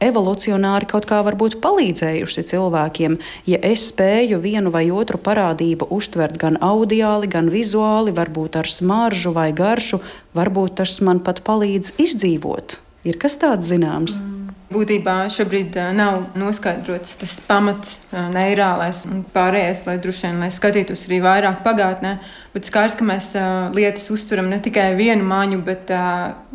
[0.01, 3.19] evolucionāri kaut kā varbūt palīdzējusi cilvēkiem,
[3.53, 9.37] ja es spēju vienu vai otru parādību uztvert gan audiāli, gan vizuāli, varbūt ar smaržu
[9.37, 10.01] vai garšu,
[10.33, 12.81] varbūt tas man pat palīdz izdzīvot.
[13.05, 14.17] Ir kas tāds zināms?
[14.17, 14.40] Mm.
[14.71, 21.19] Būtībā šobrīd nav noskaidrots tas pamats, neirālais un pārējais, lai droši vien lai skatītos arī
[21.25, 22.13] vairāk pagātnē.
[22.55, 23.33] Bet skaidrs, ka mēs
[23.75, 25.91] lietas uztveram ne tikai vienu maņu, bet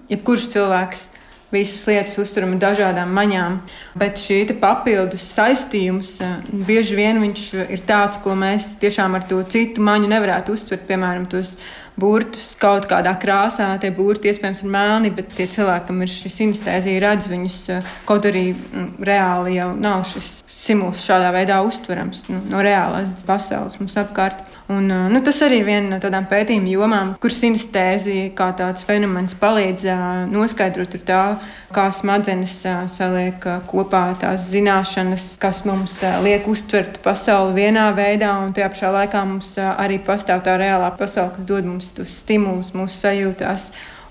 [0.07, 1.03] jebkurš cilvēks
[1.51, 3.59] visas lietas uztveram dažādām maņām.
[3.99, 6.15] Bet šī papildus saistījums
[6.67, 11.57] bieži vien ir tāds, ko mēs tiešām ar to citu maņu nevarētu uztvert, piemēram, tos
[11.99, 13.69] burtus kaut kādā krāsā.
[13.81, 17.59] Tie burti iespējams ir melni, bet tie cilvēki, kam ir šī sinestēzija, redz viņus
[18.07, 23.77] kaut arī mm, reāli jau nav šis simuls šādā veidā uztverams nu, no reālās pasaules
[23.79, 24.45] mums apkārt.
[24.71, 29.35] Un, nu, tas arī ir viena no tādām pētījuma jomām, kur sinestēzija kā tāds fenomens
[29.37, 29.85] palīdz
[30.31, 31.21] noskaidrot tā,
[31.75, 32.55] kā smadzenes
[32.93, 39.25] saliek kopā tās zināšanas, kas mums liek uztvert pasauli vienā veidā, un tajā pašā laikā
[39.27, 43.69] mums arī pastāv tā reālā pasaule, kas dod mums tos stimulus mūsu sajūtās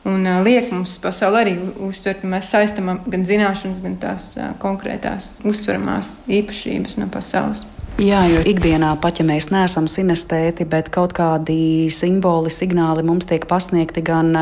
[0.08, 1.54] un liek mums pasauli arī
[1.88, 2.24] uztvert.
[2.28, 7.64] Mēs saistām gan zināšanas, gan tās konkrētās uztveramās īpašības no pasaules.
[7.94, 13.46] Jā, jo ikdienā, pat ja mēs neesam sinestēti, bet kaut kādi simboli, signāli mums tiek
[13.46, 14.34] pasniegti gan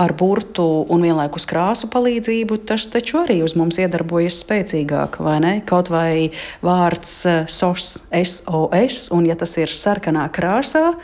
[0.00, 5.52] ar burtu un vienlaikus krāsu palīdzību, tas taču arī uz mums iedarbojas spēcīgāk, vai ne?
[5.68, 6.30] Kaut vai
[6.64, 10.94] vārds eh, SOS, SOS, un ja tas ir sarkanā krāsā,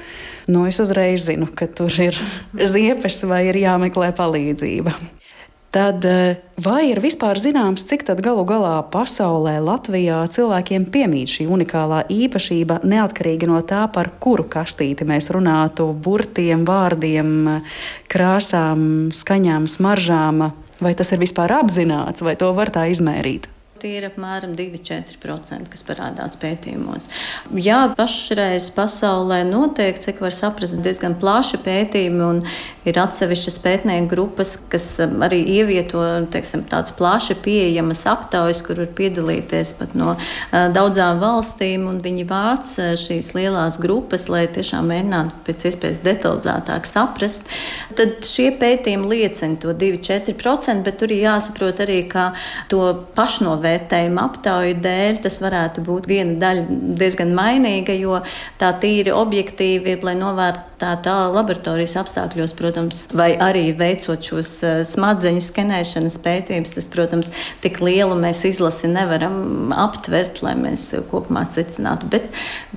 [0.49, 2.17] nu es uzreiz zinu, ka tur ir
[2.75, 4.97] ziepes vai ir jāmeklē palīdzība.
[5.77, 12.05] Tad eh, vai ir vispār zināms, cik galu galā pasaulē, Latvijā cilvēkiem piemīt šī unikālā
[12.09, 17.61] īpašība, neatkarīgi no tā, par kuru kastīti mēs runātu, burtiem, vārdiem,
[18.09, 20.49] krāsām, skaņām, smaržām?
[20.81, 23.51] Vai tas ir vispār apzināts, vai to var tā izmērīt?
[23.77, 27.11] Tie ir apmēram 2-4%, kas parādās pētījumos.
[27.61, 32.41] Jā, pašreiz pasaulē notiek, cik var saprast, diezgan plaši pētījumi, un
[32.89, 36.01] ir atsevišķas pētnieku grupas, kas um, arī ievieto
[36.33, 42.25] teiksim, tādas plaši pieejamas aptaujas, kur var piedalīties pat no uh, daudzām valstīm, un viņi
[42.31, 47.53] vāc uh, šīs lielās grupas, lai tiešām mēģinātu pēc iespējas detalizētāk saprast.
[48.01, 52.31] Tad šie pētījumi liecina to 2-4%, bet tur ir jāsaprot arī, ka
[52.73, 56.65] to pašnovērtējumu novērtējuma aptauju dēļ tas varētu būt viena daļa
[57.01, 58.21] diezgan mainīga, jo
[58.61, 66.19] tā tīri objektīvi, lai novērtētu laboratorijas apstākļos, protams, vai arī veicot šos eh, smadzeņu skenēšanas
[66.25, 67.31] pētījumus, tas, protams,
[67.65, 72.09] tik lielu mēs izlasi nevaram aptvert, lai mēs kopumā secinātu.
[72.13, 72.29] Bet,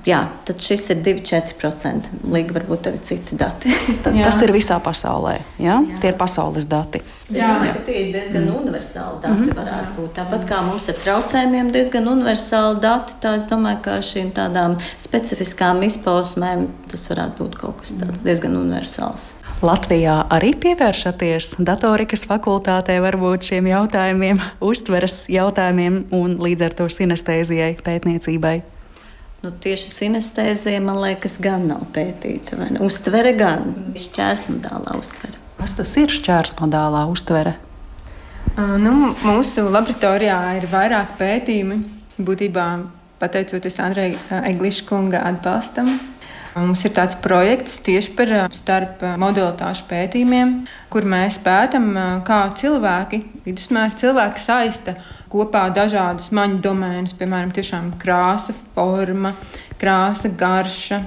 [0.08, 2.24] jā, tad šis ir 2-4%.
[2.30, 3.74] Līga varbūt arī citi dati.
[4.04, 5.40] tas ir visā pasaulē.
[5.58, 5.80] Ja?
[5.80, 6.02] Jā.
[6.02, 7.04] Tie ir pasaules dati.
[7.30, 8.56] Es domāju, ka tie ir diezgan mm.
[8.58, 9.34] universāli dati.
[9.36, 9.92] Mm -hmm.
[9.98, 10.10] būt.
[10.18, 15.84] Tāpat kā mums ar traucējumiem diezgan universāli dati, tā es domāju, ka šīm tādām specifiskām
[15.86, 19.32] izpausmēm tas varētu būt kaut kas tāds diezgan universāls.
[19.66, 27.74] Latvijā arī pievēršaties datorikas fakultātē, varbūt šiem jautājumiem, uztveres jautājumiem un līdz ar to sinestēzijai,
[27.84, 28.60] pētniecībai.
[29.44, 32.60] Nu, tieši sinestēzija, man liekas, gan nav pētīta.
[32.84, 35.40] Uztvere gan, šķērsmodālā uztvere.
[35.60, 37.58] Kas tas ir šķērsmodālā uztvere?
[38.56, 41.82] Nu, mūsu laboratorijā ir vairāk pētījumi.
[42.20, 42.66] Būtībā
[43.20, 45.94] pateicoties Andrejai Egliša kunga atbalstam.
[46.60, 50.54] Mums ir tāds projekts tieši par starp modalitāšu pētījumiem,
[50.92, 51.92] kur mēs pētām,
[52.28, 54.96] kā cilvēki, vidusmēra cilvēki saista
[55.30, 57.54] kopā dažādus maņu domēnus, piemēram,
[58.02, 59.36] krāsa, forma,
[59.80, 61.04] krāsa, garša,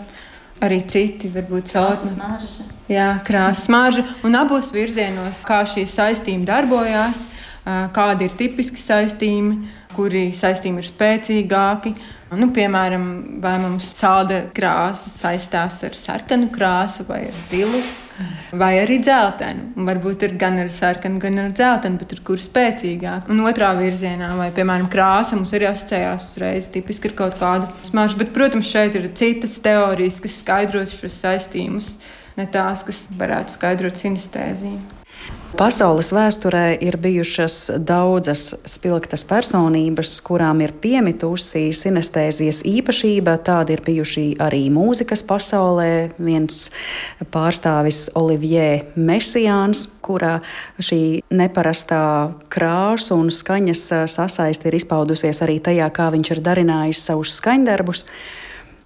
[0.62, 2.70] arī citi, varbūt caurumi.
[2.92, 4.06] Jā, krāsa, smarža.
[4.26, 7.18] Un abos virzienos, kā šī saistība darbojās,
[7.94, 9.58] kādi ir tipiski saistījumi,
[9.96, 11.94] kuri saistījumi ir spēcīgāki.
[12.32, 13.08] Nu, piemēram,
[13.42, 17.82] vai mums salda krāsa saistās ar sarkanu krāsu vai ar zilu.
[18.56, 19.84] Vai arī dzeltenu.
[19.88, 23.28] Varbūt ir gan ar sarkanu, gan ar dzeltenu, bet tur kur spēcīgāk.
[23.32, 28.20] Un otrā virzienā, vai, piemēram, krāsa mums ir jāsacējās uzreiz tipiski ar kaut kādu smaržu.
[28.22, 31.94] Bet, protams, šeit ir citas teorijas, kas skaidros šos saistījumus,
[32.38, 35.01] ne tās, kas varētu skaidrot sinestēziju.
[35.52, 43.34] Pasaules vēsturē ir bijušas daudzas spilgtas personības, kurām ir piemitusi sinestēzijas īpašība.
[43.44, 45.90] Tādi ir bijuši arī mūzikas pasaulē.
[46.16, 46.70] Viens
[47.34, 50.38] pārstāvis Olivier Mesijāns, kurā
[50.80, 52.04] šī neparastā
[52.52, 53.84] krāsa un skaņas
[54.14, 58.06] sasaisti ir izpaudusies arī tajā, kā viņš ir darinājis savus skaņdarbus.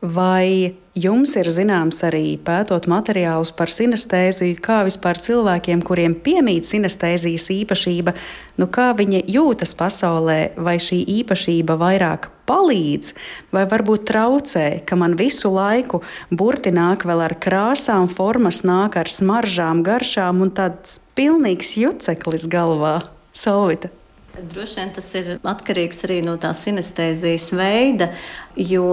[0.02, 7.50] Vai jums ir zināms arī pētot materiālus par sinestēziju, kā vispār cilvēkiem, kuriem piemīt sinestēzijas
[7.52, 8.14] īpašība,
[8.56, 13.12] nu kā viņi jūtas pasaulē, vai šī īpašība vairāk palīdz,
[13.52, 19.12] vai varbūt traucē, ka man visu laiku burti nāk vēl ar krāsām, formas nāk ar
[19.12, 22.98] smaržām, garšām un tāds pilnīgs juceklis galvā.
[23.36, 23.92] Salvita!
[24.36, 28.10] Droši vien tas ir atkarīgs arī no tā sinestēzijas veida,
[28.56, 28.88] jo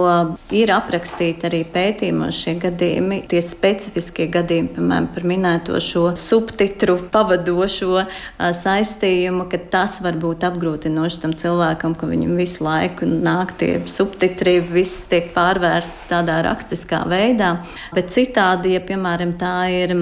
[0.54, 8.06] ir aprakstīti arī pētījumos šie gadījumi, tie specifiskie gadījumi, piemēram, par minēto šo subtitru pavadošo
[8.56, 14.58] saistījumu, ka tas var būt apgrūtinoši tam cilvēkam, ka viņam visu laiku nāk tie subtitri,
[14.64, 17.58] viss tiek pārvērsts tādā rakstiskā veidā.
[17.92, 19.96] Bet citādi, ja piemēram tā ir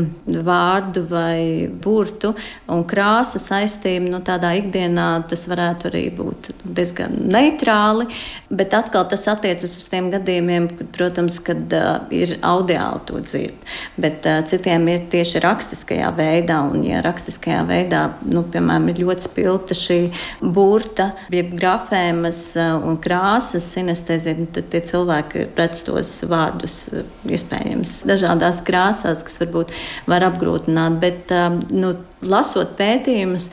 [0.46, 2.34] vārdu vai burtu
[2.70, 8.06] un krāsu saistība, nu tādā ikdienā tas varētu arī būt diezgan neitrāli,
[8.52, 13.72] bet atkal tas attiecas uz tiem gadījumiem, kad, protams, kad uh, ir audiāli to dzird,
[14.00, 19.28] bet uh, citiem ir tieši rakstiskajā veidā, un ja rakstiskajā veidā, nu, piemēram, ir ļoti
[19.28, 19.98] spilta šī
[20.42, 26.78] burta, jeb grafēmas uh, un krāsas sinestēzija, nu, tad tie cilvēki redz tos vārdus
[27.24, 29.72] iespējams dažādās krāsās, kas varbūt
[30.10, 33.50] var apgrūtināt, bet, uh, nu, lasot pētījumus,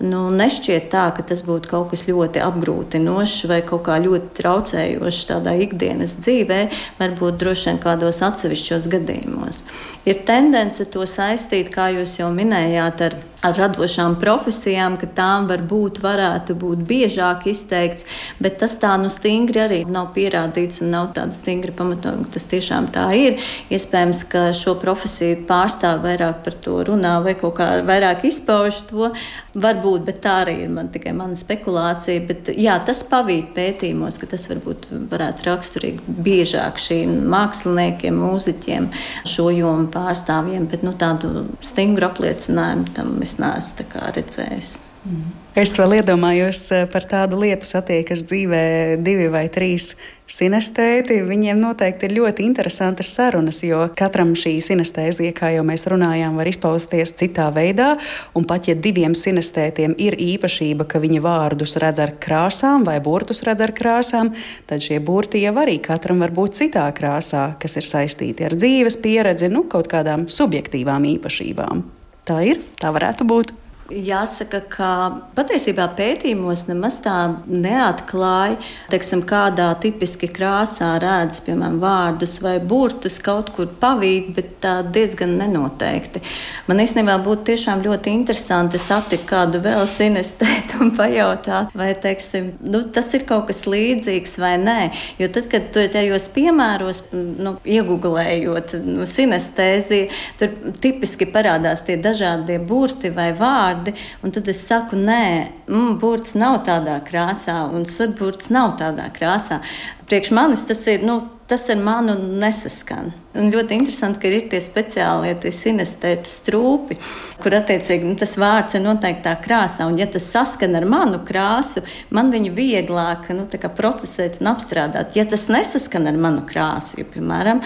[0.00, 5.26] nu, nešķiet tā, ka tas būtu kaut kas ļoti apgrūtinošs vai kaut kā ļoti traucējošs
[5.28, 6.60] tādā ikdienas dzīvē,
[7.00, 9.62] varbūt droši vien kādos atsevišķos gadījumos.
[10.08, 15.98] Ir tendence to saistīt, kā jūs jau minējāt, ar ar radošām profesijām, ka tām varbūt
[16.02, 18.06] varētu būt biežāk izteikts,
[18.42, 22.46] bet tas tā nu stingri arī nav pierādīts un nav tāda stingra pamatojuma, ka tas
[22.52, 23.40] tiešām tā ir.
[23.74, 29.10] Iespējams, ka šo profesiju pārstāv vairāk par to runā vai kaut kā vairāk izpauž to.
[29.52, 32.22] Varbūt, bet tā arī ir man tikai mana spekulācija.
[32.28, 38.88] Bet, jā, tas pavīt pētījumos, ka tas varbūt varētu raksturīgi biežāk šīm māksliniekiem, mūziķiem,
[39.28, 44.78] šo jomu pārstāvjiem, bet nu, tādu stingru apliecinājumu tam es es neesmu redzējis.
[45.02, 45.30] Mm.
[45.58, 48.62] Es vēl iedomājos eh, par tādu lietu, satiekas dzīvē
[49.02, 49.90] divi vai trīs
[50.30, 51.18] sinestēti.
[51.26, 56.48] Viņiem noteikti ir ļoti interesantas sarunas, jo katram šī sinestēzija, kā jau mēs runājām, var
[56.48, 57.90] izpausties citā veidā.
[58.38, 63.42] Un pat ja diviem sinestētiem ir īpašība, ka viņi vārdus redz ar krāsām vai burtus
[63.44, 64.32] redz ar krāsām,
[64.70, 69.02] tad šie burti jau arī katram var būt citā krāsā, kas ir saistīti ar dzīves
[69.02, 71.84] pieredzi, nu, kaut kādām subjektīvām īpašībām.
[72.28, 73.50] Tā ir, tā varētu būt.
[73.92, 74.90] Jāsaka, ka
[75.36, 78.56] patiesībā pētījumos nemaz tā neatklāja,
[78.92, 85.34] teiksim, kādā tipiski krāsā redz, piemēram, vārdus vai burtus kaut kur pavīt, bet tā diezgan
[85.40, 86.22] nenoteikti.
[86.68, 92.82] Man īstenībā būtu tiešām ļoti interesanti satikt kādu vēl sinestētu un pajautāt, vai, teiksim, nu,
[92.94, 94.78] tas ir kaut kas līdzīgs vai nē.
[95.20, 100.08] Jo tad, kad tu tajos piemēros, nu, iegūlējot nu, sinestēziju,
[100.40, 103.94] tur tipiski parādās tie dažādie burti vai vārdi vārdi.
[104.32, 109.62] Tad es saku, nē, mm, burts nav tādā krāsā, un saburts nav tādā krāsā.
[110.06, 111.02] Priekš manis tas ir.
[111.02, 113.12] Nu, tas ar mani nesaskan.
[113.36, 116.96] Un ļoti interesanti, ka ir tie speciālie tie sinestētu strūpi,
[117.42, 119.86] kur attiecīgi nu, tas vārds ir noteiktā krāsā.
[119.88, 123.44] Un, ja tas saskan ar manu krāsu, man viņu vieglāk nu,
[123.76, 125.16] procesēt un apstrādāt.
[125.16, 127.60] Ja tas nesaskan ar manu krāsu, jo, piemēram,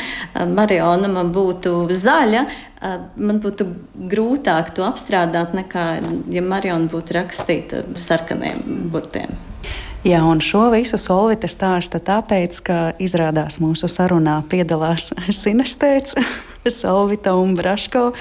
[0.54, 2.46] Mariona man būtu zaļa,
[3.16, 3.68] man būtu
[4.10, 5.88] grūtāk to apstrādāt nekā,
[6.34, 9.45] ja Mariona būtu rakstīta sarkaniem burtiem.
[10.06, 15.08] Jā, un šo visu Solvita stāsta tāpēc, ka izrādās mūsu sarunā piedalās
[15.42, 16.14] sinestēts.
[16.80, 18.12] Salvita un Braško.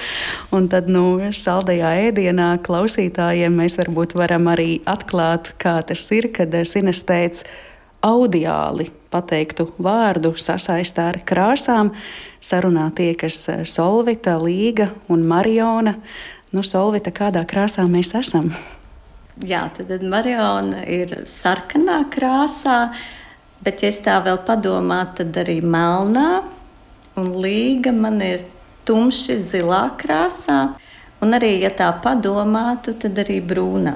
[0.56, 6.56] Un tad, nu, saldajā ēdienā klausītājiem mēs varbūt varam arī atklāt, kā tas ir, kad
[6.66, 7.46] sinestēts
[8.02, 11.92] audiāli pateiktu vārdu sasaistā ar krāsām.
[12.42, 15.94] Sarunā tiekas Solvita, Līga un Mariona.
[16.50, 18.50] Nu, Solvita, kādā krāsā mēs esam?
[19.44, 22.86] Jā, tad Mariona ir sarkanā krāsā,
[23.60, 26.40] bet, ja tā vēl padomāju, tad arī melnā
[27.20, 28.46] un līga man ir
[28.88, 30.76] tumši zilā krāsā.
[31.24, 33.94] Un arī, ja tā padomātu, tad arī brūnā.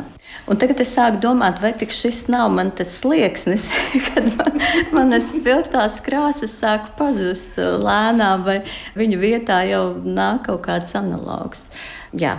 [0.48, 3.68] Un tagad es sāku domāt, vai šis nav man tas slieksnis,
[4.08, 4.56] kad man,
[4.92, 8.58] manas viltās krāsas sāk pazust lēnām, vai
[8.96, 11.68] viņu vietā jau nāk kaut kāds analogs.
[12.16, 12.38] Jā.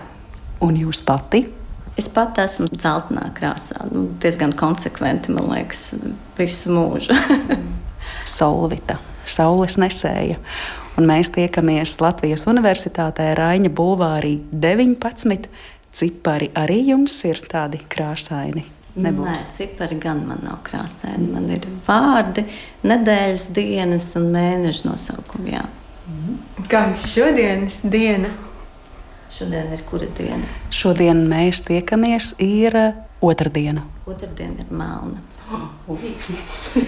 [0.62, 1.61] Un jūs pati?
[2.02, 5.92] Es pat esmu dzeltenā krāsā, nu, diezgan konsekventi, man liekas,
[6.34, 7.14] visu mūžu.
[8.38, 8.96] Solvita,
[9.30, 10.40] saules nesēja.
[10.98, 15.46] Un mēs tiekamies Latvijas Universitātē Raņa Bulvārī 19.
[15.94, 18.66] Cipari arī jums ir tādi krāsaini.
[18.98, 19.28] Nebūs.
[19.30, 21.30] Nē, cipari gan man nav krāsaini.
[21.36, 22.48] Man ir vārdi,
[22.82, 25.54] nedēļas dienas un mēneša nosaukumi.
[25.54, 25.68] Jā.
[26.66, 28.34] Kā jums šodienas diena?
[29.42, 30.48] Šodien ir kura diena?
[30.70, 33.82] Šodien mēs tiekamies, ir uh, otrdiena.
[34.06, 35.18] Otrdiena ir melna.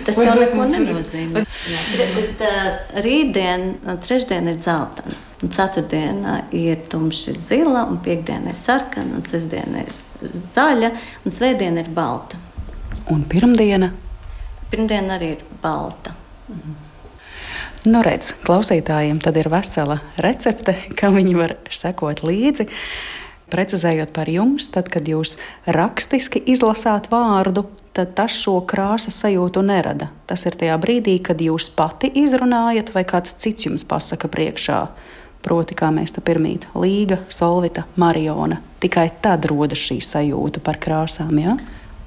[0.05, 1.41] Tas jau neko nenozīmē.
[1.97, 2.67] Bet uh,
[3.01, 9.81] rītdien, uh, trešdiena ir dzeltena, ceturtdiena ir tumši zila, un piekdiena ir sarkana, un sestdiena
[9.87, 9.97] ir
[10.53, 10.93] zaļa,
[11.25, 12.37] un svētdiena ir balta.
[13.09, 13.95] Un pirmdiena?
[14.69, 16.13] Pirmdiena arī ir balta.
[16.53, 16.92] Mhm.
[17.83, 22.69] Nu, redz, klausītājiem tad ir vesela recepte, kā viņi var sekot līdzi.
[23.51, 25.35] Precizējot par jums, tad, kad jūs
[25.67, 30.07] rakstiski izlasāt vārdu, tad tas šo krāsas sajūtu nerada.
[30.31, 34.79] Tas ir tajā brīdī, kad jūs pati izrunājat, vai kāds cits jums pasaka priekšā.
[35.43, 38.61] Proti, kā mēs te pirmīt, Līga, Solvita, Mariona.
[38.79, 41.35] Tikai tad rodas šī sajūta par krāsām.
[41.43, 41.59] Ja?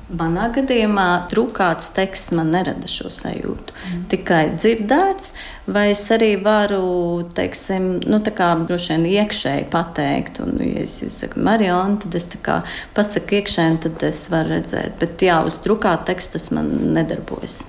[0.06, 3.74] Manā gadījumā drukāts teksts man nerada šo sajūtu.
[3.74, 4.04] Mm.
[4.12, 5.32] Tikai dzirdēts,
[5.66, 10.38] vai es arī varu, teiksim, nu, tā kā droši vien iekšēji pateikt.
[10.44, 12.60] Un, ja es jūs saku, Mariona, tad es tā kā
[12.94, 14.94] pasaku iekšēji, tad es varu redzēt.
[15.02, 17.64] Bet jā, uz drukāta teksta tas man nedarbojas.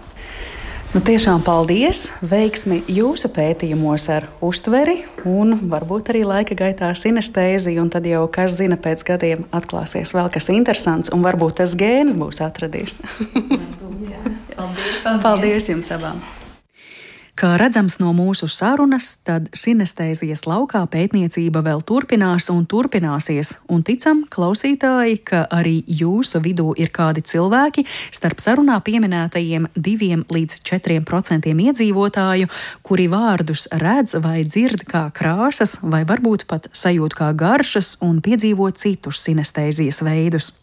[0.95, 2.05] Nu, tiešām paldies!
[2.23, 7.83] Veiksmi jūsu pētījumos ar uztveri un varbūt arī laika gaitā sinestēziju.
[7.83, 12.15] Un tad jau, kas zina, pēc gadiem atklāsies vēl kas interesants un varbūt tas gēns
[12.15, 13.01] būs atradies.
[13.83, 15.21] paldies!
[15.27, 16.23] paldies jums abām!
[17.37, 24.23] Kā redzams no mūsu sarunas, tad sinestēzijas laukā pētniecība vēl turpinās un turpināsies, un ticam,
[24.33, 31.61] klausītāji, ka arī jūsu vidū ir kādi cilvēki starp sarunā pieminētajiem diviem līdz četriem procentiem
[31.67, 32.49] iedzīvotāju,
[32.81, 38.73] kuri vārdus redz vai dzird kā krāsas, vai varbūt pat sajūt kā garšas un piedzīvo
[38.73, 40.55] citus sinestēzijas veidus.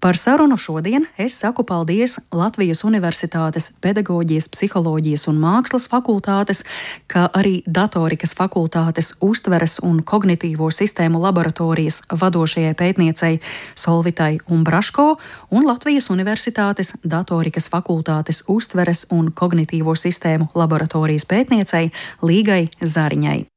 [0.00, 6.62] Par sarunu šodien es saku paldies Latvijas Universitātes pedagoģijas, psiholoģijas un mākslas fakultātes,
[7.08, 13.40] kā arī datorikas fakultātes uztveres un kognitīvo sistēmu laboratorijas vadošajai pētniecei
[13.74, 15.08] Solvitai Umbraško
[15.50, 21.92] un Latvijas Universitātes datorikas fakultātes uztveres un kognitīvo sistēmu laboratorijas pētniecei
[22.22, 23.55] Līgai Zariņai.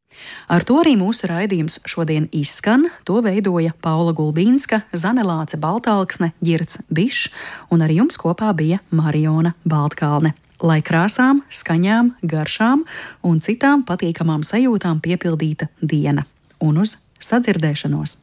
[0.50, 2.88] Ar to arī mūsu raidījums šodien izskan.
[3.08, 7.30] To veidoja Paula Gulbīnska, Zanelāce Baltāksne, Girts Bišs,
[7.72, 10.36] un ar jums kopā bija Mariona Baltkalne.
[10.60, 12.84] Lai krāsām, skaņām, garšām
[13.24, 16.28] un citām patīkamām sajūtām piepildīta diena.
[16.60, 18.20] Un uz sadzirdēšanos!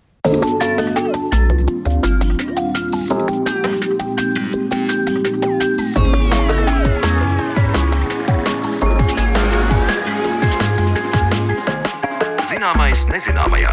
[12.77, 13.71] Zināmais nezināmajā.